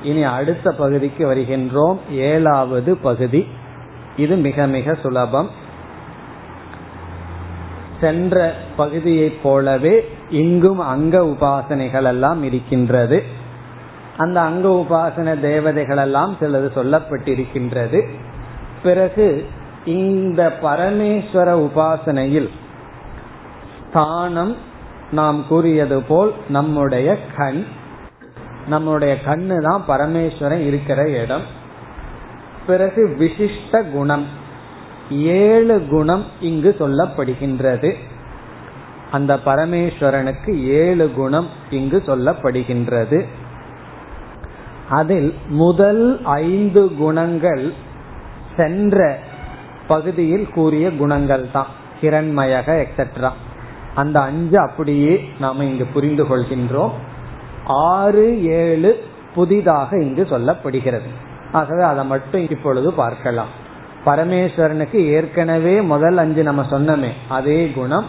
[0.02, 1.98] இனி அடுத்த பகுதிக்கு வருகின்றோம்.
[2.10, 3.46] ஏழாவது பகுதி.
[4.16, 5.48] இது மிக மிக சுலபம்.
[8.00, 13.24] சென்ற பகுதியைப் போலவே இங்கும் அங்க உபாசனைகள் எல்லாம் இருக்கின்றது.
[14.18, 18.00] அந்த அங்க உபாசன தேவதைகள் எல்லாம் சிலது சொல்லப்பட்டிருக்கின்றது.
[18.82, 19.46] பிறகு
[19.84, 22.48] இந்த பரமேஸ்வர உபாசனையில்
[23.88, 24.56] ஸ்தானம்
[25.10, 27.64] நாம் கூறியது போல் நம்முடைய கண்
[28.66, 31.42] நம்முடைய கண்ணு தான் பரமேஸ்வரன் இருக்கிற இடம்.
[32.66, 34.26] பிறகு விசிஷ்ட குணம்
[35.10, 37.94] ஏழு குணம் இங்கு சொல்லப்படுகின்றது.
[39.10, 43.24] அந்த பரமேஸ்வரனுக்கு ஏழு குணம் இங்கு சொல்லப்படுகின்றது.
[44.90, 47.72] அதில் முதல் ஐந்து குணங்கள்
[48.56, 49.18] சென்ற
[49.86, 51.66] பகுதியில் கூறிய குணங்கள் தான்.
[52.00, 53.30] கிரண்மயக எக்ஸெட்ரா
[53.94, 56.90] அந்த அஞ்சு அப்படியே நாம இங்கு புரிந்து கொள்கின்றோம்.
[57.64, 61.08] ஆறு ஏழு புதிதாக இங்கு சொல்லப்படுகிறது.
[61.52, 63.48] ஆகவே அதை மட்டும் இப்பொழுது பார்க்கலாம்.
[64.06, 68.06] பரமேஸ்வரனுக்கு ஏற்கனவே முதல் அஞ்சு நம்ம சொன்னமே அதே குணம்.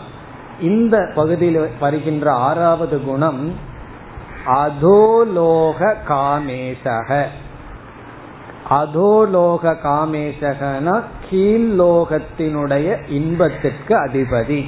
[0.62, 3.54] இந்த பகுதியில் வருகின்ற ஆறாவது குணம்
[4.46, 7.26] அதோலோக காமேசக.
[8.70, 14.66] அதோலோக காமேசகனா கீழ்லோகத்தினுடைய இன்பத்திற்கு அதிபதி.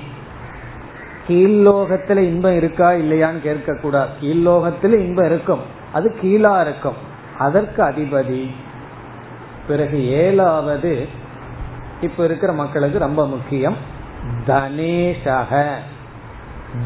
[1.27, 5.59] கீழ்லோகத்துல இன்பம் இருக்கா இல்லையான்னு கேட்க கூடாது கீழ்லோகத்துல இன்பம் இருக்கும்.
[5.93, 6.95] அது கீழா இருக்கும்.
[7.37, 8.49] அதற்கு அதிபதி.
[9.67, 11.07] பிறகு ஏழாவது
[12.01, 13.75] இப்ப இருக்கிற மக்களுக்கு ரொம்ப முக்கியம்
[14.47, 15.73] தனேசக.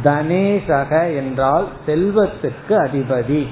[0.04, 3.48] தனேசக என்றால் செல்வத்துக்கு அதிபதி.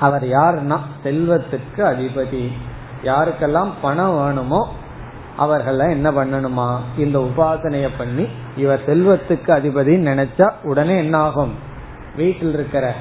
[0.00, 0.78] அவர் யாருன்னா?
[1.04, 2.52] செல்வத்துக்கு அதிபதி.
[3.04, 4.74] யாருக்கெல்லாம் பணம் வேணுமோ
[5.38, 6.78] அவர்கள்லாம் என்ன பண்ணணுமா?
[6.98, 11.54] இந்த உபாசனைய பண்ணி இவர் செல்வத்துக்கு அதிபதினு நினைச்சா உடனே என்ன ஆகும்
[12.16, 12.94] வீட்டில் இருக்கிற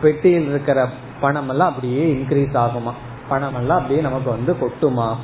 [0.00, 0.88] பெட்டியில் இருக்கிற
[1.20, 2.92] பணம் எல்லாம் அப்படியே இன்க்ரீஸ் ஆகுமா?
[3.28, 5.16] பணம் எல்லாம் அப்படியே நமக்கு வந்து கொட்டுமா?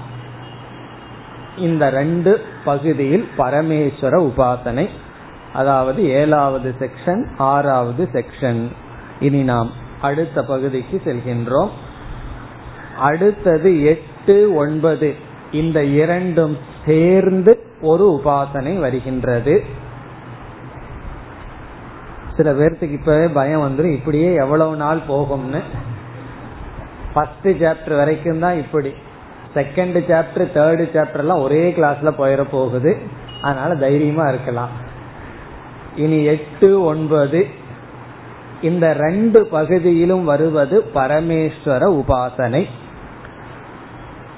[1.56, 4.88] இந்த ரெண்டு பகுதியில் பரமேஸ்வர உபாசனை
[5.54, 8.66] அதாவது ஏழாவது செக்ஷன் ஆறாவது செக்ஷன்
[9.20, 9.70] இனி நாம்
[10.00, 11.68] அடுத்த பகுதிக்கு செல்கின்றோம்.
[12.98, 15.16] அடுத்தது எட்டு ஒன்பது
[15.52, 19.64] இந்த இரண்டும் சேர்ந்து ஒரு உபாசனை வருகின்றது.
[22.36, 25.60] சில பேர்த்துக்கு இப்பவே பயம் வந்துடும் இப்படியே எவ்வளவு நாள் போகும்னு.
[27.14, 28.94] ஃபர்ஸ்ட் சாப்டர் வரைக்கும் தான் இப்படி.
[29.54, 32.96] செகண்ட் சாப்டர் தேர்டு சாப்டர் எல்லாம் ஒரே கிளாஸ்ல போயிட போகுது.
[33.42, 34.88] அதனால தைரியமா இருக்கலாம்.
[35.96, 37.46] இனி எட்டு ஒன்பது.
[38.62, 42.66] இந்த ரெண்டு பகுதியிலும் வருவது பரமேஸ்வர உபாசனை.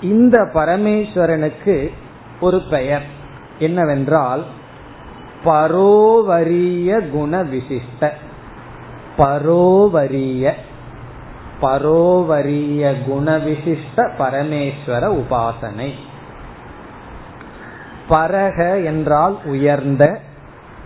[0.03, 1.91] இந்த பரமேஸ்வரனுக்கு
[2.41, 3.03] ஒரு பெயர்.
[3.59, 4.45] என்னவென்றால்
[5.45, 8.11] பரோவரிய குண விசிஷ்ட.
[9.19, 10.53] பரோவரிய.
[11.63, 15.93] பரோவரிய குண விசிஷ்ட பரமேஸ்வர உபாசனை.
[18.09, 20.21] பரக என்றால் உயர்ந்த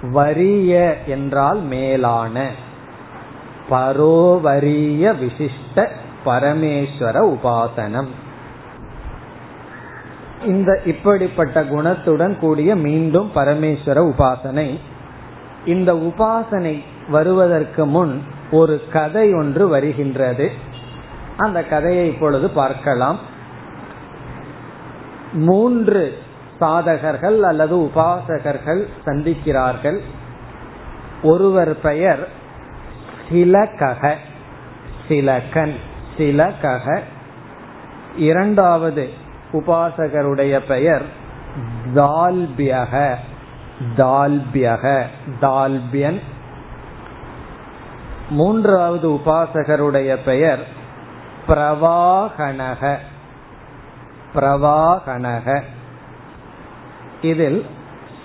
[0.03, 2.51] வரிய என்றால் மேலான.
[3.71, 5.89] பரோவரிய விசிஷ்ட
[6.25, 8.07] பரமேஸ்வர உபாசனம்.
[10.47, 14.79] இந்த இப்படிப்பட்ட குணத்துடன் கூடிய மீண்டும் பரமேஸ்வர உபாசனை.
[15.65, 20.53] இந்த உபாசனை வருவதற்கு முன் ஒரு கதை ஒன்று வருகின்றது.
[21.37, 23.19] அந்த கதையை இப்பொழுது பார்க்கலாம்.
[25.33, 26.19] மூன்று
[26.61, 30.01] சாதகர்கள் அல்லது உபாசகர்கள் சந்திக்கிறார்கள்.
[31.23, 32.29] ஒருவர் பெயர்
[33.31, 34.15] சிலகக
[35.09, 35.77] சிலகன்
[36.17, 37.01] சிலகக.
[38.17, 39.11] இரண்டாவது
[39.53, 41.03] உபாசகருடைய பெயர்
[41.95, 43.15] தால்பியக
[43.97, 45.03] தால்பியக
[45.41, 46.21] தால்பியன்.
[48.31, 50.67] மூன்றாவது உபாசகருடைய பெயர்
[51.49, 52.97] பிரவாகணக
[54.35, 55.63] பிரவாகணக
[57.33, 57.61] இதில்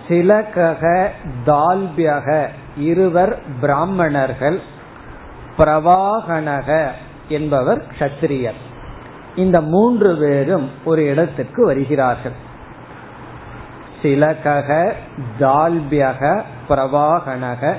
[0.07, 0.83] சிலகக
[1.45, 2.27] தால்பியக
[2.89, 4.59] இருவர் பிராமணர்கள்
[5.57, 6.69] பிரவாகனக
[7.27, 8.59] என்பவர் கத்திரியர்
[9.35, 12.37] இந்த மூன்று பேரும் ஒரு இடத்துக்கு வருகிறார்கள்.
[14.01, 14.69] சிலகக
[15.39, 16.21] தால்பியக
[16.69, 17.73] பிரவாகனக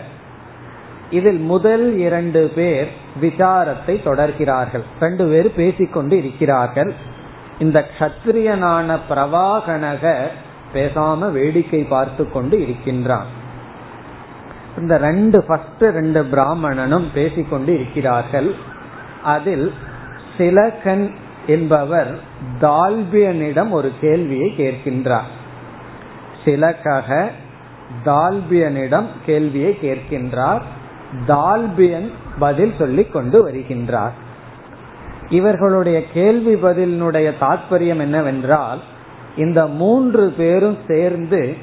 [1.11, 4.85] இதில் முதல் இரண்டு பேர் விசாரத்தை தொடர்கிறார்கள்.
[5.01, 6.93] ரெண்டு பேர் பேசிக்கொண்டு இருக்கிறார்கள்.
[7.59, 10.05] இந்த கத்திரியனான பிரவாகனக
[10.75, 13.27] பேசாம வேடிக்கை பார்த்து கொண்டு இருக்கின்றான்.
[14.79, 18.55] இந்த ரெண்டு ஃபர்ஸ்ட் ரெண்டு பிராமணனும் பேசிக்கொண்டு இருக்கிறார்கள்.
[19.23, 19.73] அதில்
[20.39, 21.15] சிலகன்
[21.47, 22.19] என்பவர்
[22.61, 25.31] தால்பியனிடம் ஒரு கேள்வியை கேட்கின்றார்.
[26.45, 27.31] சிலகக
[28.05, 30.63] தால்பியனிடம் கேள்வியை கேட்கின்றார்.
[31.29, 34.13] தால்பியன் பதில் சொல்லிக் கொண்டு வருகின்றார்.
[35.29, 38.83] இவர்களுடைய கேள்வி பதிலினுடைய தாற்பயம் என்னவென்றால்
[39.37, 41.57] இந்த மூன்று பேரும் சேர்ந்து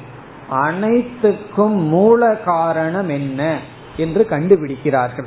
[0.50, 3.58] அனைத்துக்கும் மூல காரணம் என்ன
[3.96, 5.26] என்று கண்டுபிடிக்கிறார்கள்.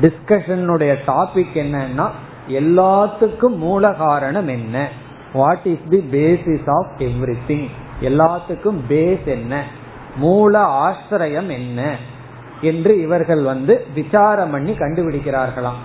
[0.00, 2.08] டிஸ்கஷனுடைய டாபிக் என்னன்னா
[2.48, 4.88] எல்லாத்துக்கும் மூல காரணம் என்ன?
[5.32, 6.92] What is the basis of
[7.48, 7.68] everything
[8.00, 9.64] எல்லாத்துக்கும் பேஸ் என்ன?
[10.16, 11.96] மூல ஆசிரியம் என்ன?
[12.60, 15.80] என்று இவர்கள் வந்து விசாரம் பண்ணி கண்டுபிடிக்கிறார்களாம்.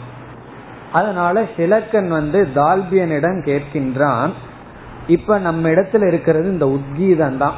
[0.92, 4.30] அதனால சிலக்கன் வந்து தால்பியனிடம் கேட்கின்றான்
[5.10, 7.54] இப்ப நம்ம இடத்துல இருக்கிறது இந்த உத்கீதம் தான்.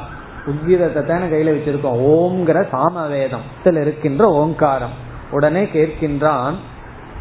[0.46, 2.06] உத்கீதத்தை தானே கையில வச்சிருக்கோம்.
[2.10, 3.40] ஓம்ங்கிற சாமவேதம்.
[3.64, 5.10] இருக்கின்ற ஓங்காரம்.
[5.30, 6.54] உடனே கேட்கின்றான்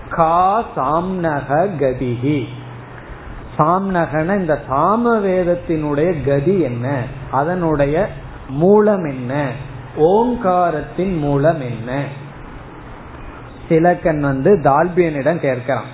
[0.09, 2.45] கா சாம்னக கதிகி
[3.57, 7.03] சாம்னகன இந்த சாமவேதத்தினுடைய கதி என்ன?
[7.31, 8.07] அதனுடைய
[8.49, 9.51] மூலம் என்ன?
[9.97, 12.03] ஓங்காரத்தின் மூலம் என்ன?
[13.69, 15.89] சிலக்கன் வந்து தால்பியனிடம் கேட்கிறான்.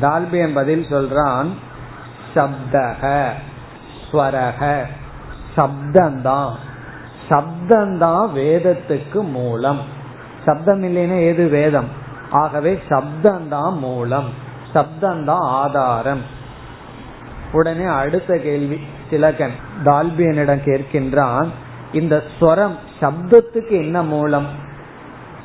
[0.00, 1.46] தால்பியன் பதில் சொல்றான்
[2.34, 3.28] சப்தக
[4.12, 4.82] ஸ்வரக
[5.56, 6.52] சப்தந்தான்.
[7.28, 9.80] சப்தந்தான் வேதத்துக்கு மூலம்.
[10.44, 11.88] சப்தம் இல்லைன்னா ஏது வேதம்?
[12.30, 14.28] ஆகவே சப்தந்தான் மூலம்.
[14.74, 16.20] சப்தந்தான் ஆதாரம்.
[17.52, 18.80] உடனே அடுத்த கேள்வி
[19.10, 19.52] திலகன்
[19.84, 21.46] தால்பியனிடம் கேட்கின்றான்
[21.92, 24.46] இந்த ஸ்வரம் சப்தத்துக்கு என்ன மூலம்?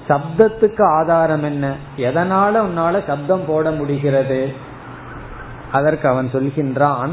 [0.10, 1.76] சப்தத்துக்கு ஆதாரம் என்ன?
[1.98, 4.68] எதனால உன்னால சப்தம் போட முடிகிறது?
[5.72, 7.10] அதற்கு அவன் சொல்கின்றான்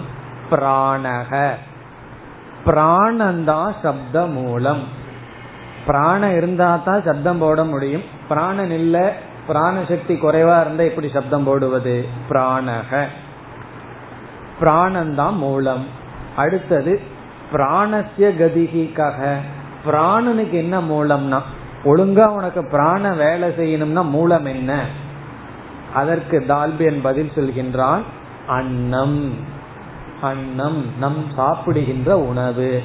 [0.50, 1.50] பிராணக.
[2.66, 4.82] பிராணந்தான் சப்த மூலம்
[5.86, 8.02] பிராணம் இருந்தா தான் சப்தம் போட முடியும்.
[8.28, 9.12] பிராணன் இல்ல
[9.46, 12.08] பிராண சக்தி குறைவா இருந்தா எப்படி சப்தம் போடுவது?
[12.30, 13.06] பிராணக.
[14.60, 15.86] பிராணந்தான் மூலம்.
[16.36, 17.00] அடுத்தது
[17.52, 19.36] பிராணசிய கதிகிக்காக
[19.86, 21.40] பிராணனுக்கு என்ன மூலம்னா
[21.84, 24.84] ஒழுங்கா உனக்கு பிராண வேலை செய்யணும்னா மூலம் என்ன?
[25.94, 28.00] அதற்கு தால்பியன் பதில் சொல்கின்றான்
[28.46, 29.34] அன்னம்.
[30.20, 32.82] அன்னம் நம் சாப்பிடுகின்ற உணவு.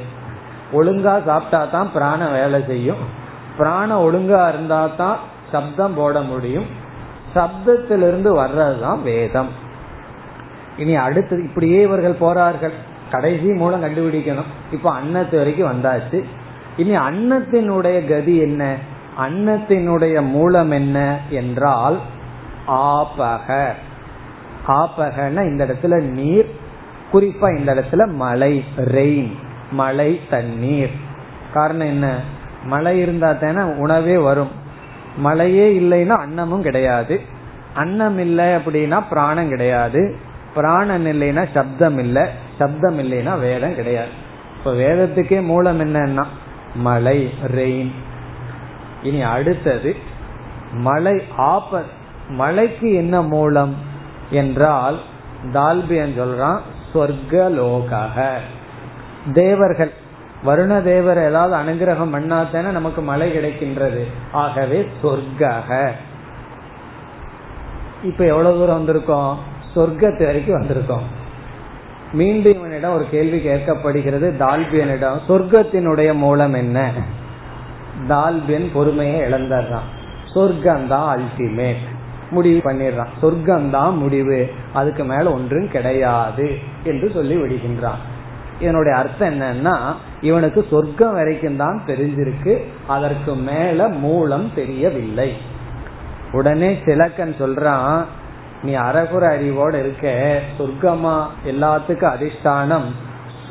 [0.73, 2.97] ஒழுங்கா சாப்பிட்டா தான் பிராண வேலை செய்யும்.
[3.57, 5.17] பிராணம் ஒழுங்கா இருந்தா தான்
[5.51, 6.65] சப்தம் போட முடியும்.
[7.35, 9.47] சப்தத்திலிருந்து வர்றதுதான் வேதம்.
[10.77, 12.73] இனி அடுத்தது இப்படியே இவர்கள் போறார்கள்.
[13.11, 14.49] கடைசி மூலம் கண்டுபிடிக்கணும்.
[14.71, 16.23] இப்ப அன்னத்து வரைக்கும் வந்தாச்சு.
[16.77, 18.75] இனி அன்னத்தினுடைய கதி என்ன?
[19.19, 21.19] அன்னத்தினுடைய மூலம் என்ன?
[21.29, 21.99] என்றால்
[22.67, 23.71] ஆபக.
[24.73, 26.55] ஆபகன இந்த இடத்துல நீர்
[27.13, 29.31] குறிப்பா இந்த இடத்துல மழை ரெயின்
[29.71, 30.91] மழை தண்ணீர்.
[31.53, 32.19] காரணம் என்ன?
[32.63, 34.51] மழை இருந்தா தானே உணவே வரும்.
[35.17, 37.21] மழையே இல்லைன்னா அன்னமும் கிடையாது.
[37.73, 40.15] அன்னம் இல்லை அப்படின்னா பிராணம் கிடையாது.
[40.55, 42.23] பிராணம் இல்லைன்னா சப்தம் இல்லை.
[42.59, 44.09] சப்தம் இல்லைன்னா வேதம் கிடையாது.
[44.57, 46.25] இப்ப வேதத்துக்கே மூலம் என்னன்னா
[46.75, 47.91] மழை ரெயின்
[49.03, 49.95] இனி அடுத்தது
[50.73, 51.81] மழை ஆப
[52.27, 53.89] மழைக்கு என்ன மூலம்?
[54.31, 54.99] என்றால்
[55.53, 56.59] தால்பியன் சொல்றான்
[56.93, 58.07] சொர்க்கலோக
[59.33, 59.91] தேவர்கள்
[60.45, 64.03] வருண தேவர் ஏதாவது அனுகிரகம் பண்ணாதானே நமக்கு மழை கிடைக்கின்றது.
[64.31, 65.91] ஆகவே சொர்க்க
[68.03, 69.35] இப்ப எவ்வளவு தூரம் வந்திருக்கோம்?
[69.75, 71.03] சொர்க்கத்து வரைக்கும் வந்திருக்கோம்.
[72.13, 76.91] மீண்டும் இவனிடம் ஒரு கேள்வி கேட்கப்படுகிறது தால்பியனிடம் சொர்க்கத்தினுடைய மூலம் என்ன?
[78.07, 79.89] தால்பியன் பொறுமையை இழந்துடுறான்
[80.33, 81.99] சொர்க்கம் தான் அல்டிமேட்
[82.31, 83.07] முடிவு பண்ணிடுறான்.
[83.21, 84.51] சொர்க்கம் தான் முடிவு.
[84.73, 87.99] அதுக்கு மேல ஒன்றும் கிடையாது என்று சொல்லி விடுகின்றான்.
[88.59, 89.77] இதனுடைய அர்த்தம் என்னன்னா
[90.21, 92.63] இவனுக்கு சொர்க்கம் வரைக்கும் தான் தெரிஞ்சிருக்கு.
[92.87, 95.33] அதற்கு மேல மூலம் தெரியவில்லை.
[96.31, 98.05] உடனே சிலக்கன் சொல்றான்
[98.63, 100.39] நீ அறகுற அறிவோடு இருக்க.
[100.57, 101.23] சொர்க்கமா?
[101.45, 102.85] எல்லாத்துக்கும் அதிஷ்டானம்.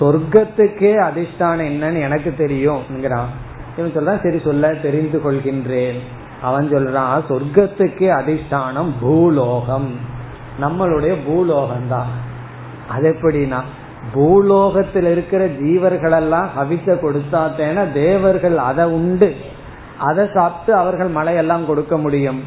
[0.01, 2.83] சொர்க்கத்துக்கே அதிஷ்டானம் என்னன்னு எனக்கு தெரியும்.
[3.77, 5.99] இவன் சொல்றான் சரி சொல்ல தெரிந்து கொள்கின்றேன்.
[6.47, 9.91] அவன் சொல்றான் சொர்க்கத்துக்கே அதிஷ்டானம் பூலோகம்.
[10.63, 12.11] நம்மளுடைய பூலோகம் தான்
[12.95, 13.61] அது எப்படின்னா
[14.15, 19.29] பூலோகத்தில் இருக்கிற ஜீவர்கள் எல்லாம் ஹவிச கொடுத்தா தேன தேவர்கள் அதை உண்டு.
[20.09, 22.41] அதை சாப்பிட்டு அவர்கள் மழையெல்லாம் கொடுக்க முடியும்.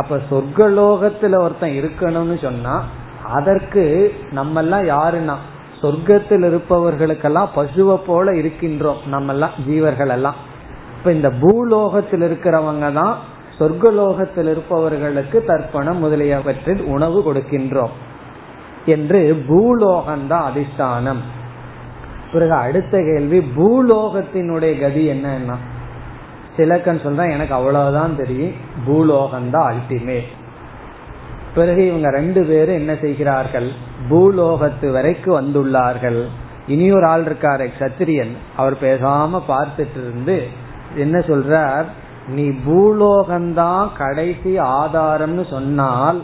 [0.00, 2.74] அப்ப சொர்க்கலோகத்துல ஒருத்தன் இருக்கணும்னு சொன்னா
[3.38, 3.82] அதற்கு
[4.38, 5.36] நம்ம எல்லாம் யாருன்னா
[5.82, 10.38] சொர்க்கத்தில் இருப்பவர்களுக்கெல்லாம் பசுவை போல இருக்கின்றோம் நம்ம எல்லாம் ஜீவர்கள் எல்லாம்
[10.96, 13.14] இப்ப இந்த பூலோகத்தில் இருக்கிறவங்க தான்
[13.58, 17.94] சொர்க்கலோகத்தில் இருப்பவர்களுக்கு தர்ப்பணம் முதலியவற்றில் உணவு கொடுக்கின்றோம்
[18.86, 21.22] என்று பூலோகம்தான் அதிஷ்டானம்.
[22.32, 25.56] பிறகு அடுத்த கேள்வி பூலோகத்தினுடைய கதி என்னன்னா?
[26.56, 28.52] சிலக்கன் சொல்ற எனக்கு அவ்வளவுதான் தெரியும்
[28.86, 30.30] பூலோகம்தான் அல்டிமேட்
[31.54, 33.70] பிறகு இவங்க ரெண்டு பேரும் என்ன செய்கிறார்கள்?
[34.10, 36.24] பூலோகத்து வரைக்கும் வந்துள்ளார்கள்.
[36.66, 38.32] இனி ஒரு ஆள் இருக்காரு சத்திரியன்.
[38.56, 40.48] அவர் பேசாம பார்த்துட்டு இருந்து
[40.96, 41.84] என்ன சொல்றார்?
[42.28, 46.22] நீ பூலோகம்தான் கடைசி ஆதாரம்னு சொன்னால்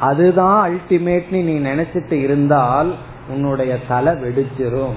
[0.00, 2.94] அதுதான் அல்டிமேட்னு நீ நினைச்சிட்டு இருந்தால்
[3.28, 4.94] உன்னுடைய தலை வெடிச்சிரும்.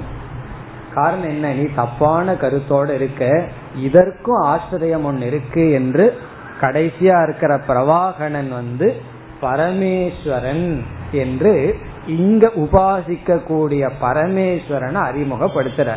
[0.94, 1.54] காரணம் என்ன?
[1.54, 3.44] நீ தப்பான கருத்தோட இருக்க.
[3.76, 6.18] இதற்கும் ஆசிரியம் ஒன்று இருக்கு என்று
[6.62, 9.02] கடைசியா இருக்கிற பிரவாகணன் வந்து
[9.42, 15.94] பரமேஸ்வரன் என்று இங்க உபாசிக்க கூடிய பரமேஸ்வரனை அறிமுகப்படுத்துற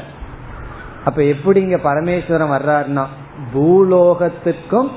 [1.05, 3.07] அப்ப எப்படி இங்க பரமேஸ்வரன் வர்றாருன்னா
[3.55, 4.91] பூலோகத்துக்கும்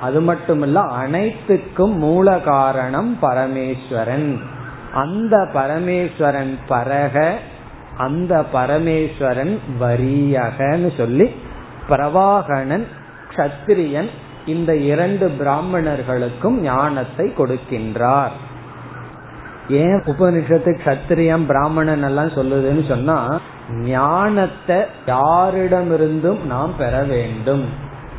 [0.00, 4.38] அது மட்டுமல்ல அனைத்துக்கும் மூல காரணம் பரமேஸ்வரன்.
[4.94, 7.34] அந்த பரமேஸ்வரன் பரக
[7.98, 11.34] அந்த பரமேஸ்வரன் வரியகன்னு சொல்லி
[11.88, 12.86] பிரவாகணன்
[13.36, 14.10] கத்திரியன்
[14.46, 18.34] இந்த இரண்டு பிராமணர்களுக்கும் ஞானத்தை கொடுக்கின்றார்.
[19.68, 23.40] ஏன் உபனிஷத்து கத்திரியம் பிராமணன் எல்லாம் சொல்லுதுன்னு சொன்னா
[23.74, 27.64] ஞானத்தை யாரிடமிருந்தும் நாம் பெற வேண்டும்.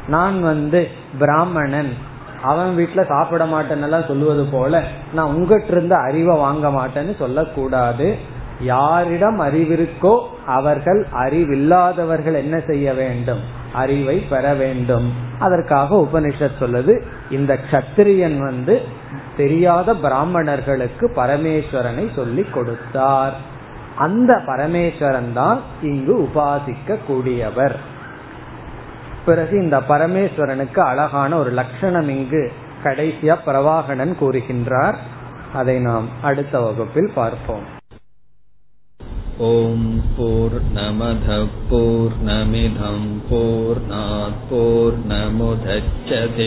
[0.07, 0.89] நான் வந்து
[1.19, 1.97] பிராமணன்.
[2.43, 4.83] அவன் வீட்டுல சாப்பிட மாட்டேன்னு சொல்லுவது போல
[5.13, 8.39] நான் உங்ககிட்ட இருந்து அறிவை வாங்க மாட்டேன்னு சொல்லக்கூடாது.
[8.61, 13.39] யாரிடம் அறிவிருக்கோ அவர்கள் அறிவில்லாதவர்கள் என்ன செய்ய வேண்டும்?
[13.73, 15.13] அறிவை பெற வேண்டும்.
[15.39, 18.81] அதற்காக உபனிஷத் சொல்லுது இந்த கத்திரியன் வந்து
[19.37, 23.50] தெரியாத பிராமணர்களுக்கு பரமேஸ்வரனை சொல்லி கொடுத்தார்.
[24.00, 27.76] அந்த பரமேஸ்வரன் தான் இங்கு உபாசிக்க கூடியவர்
[29.24, 32.42] பிறகு இந்த பரமேஸ்வரனுக்கு அழகான ஒரு லட்சணம் இங்கு
[32.84, 34.98] கடைசியா பிரவாகணன் கூறுகின்றார்
[35.54, 37.66] அதை நாம் அடுத்த வகுப்பில் பார்ப்போம்
[39.40, 39.80] ॐ
[40.16, 46.46] पूर्णमधः पूर्णमिधं पूर्णात् पूर्णमुदच्छते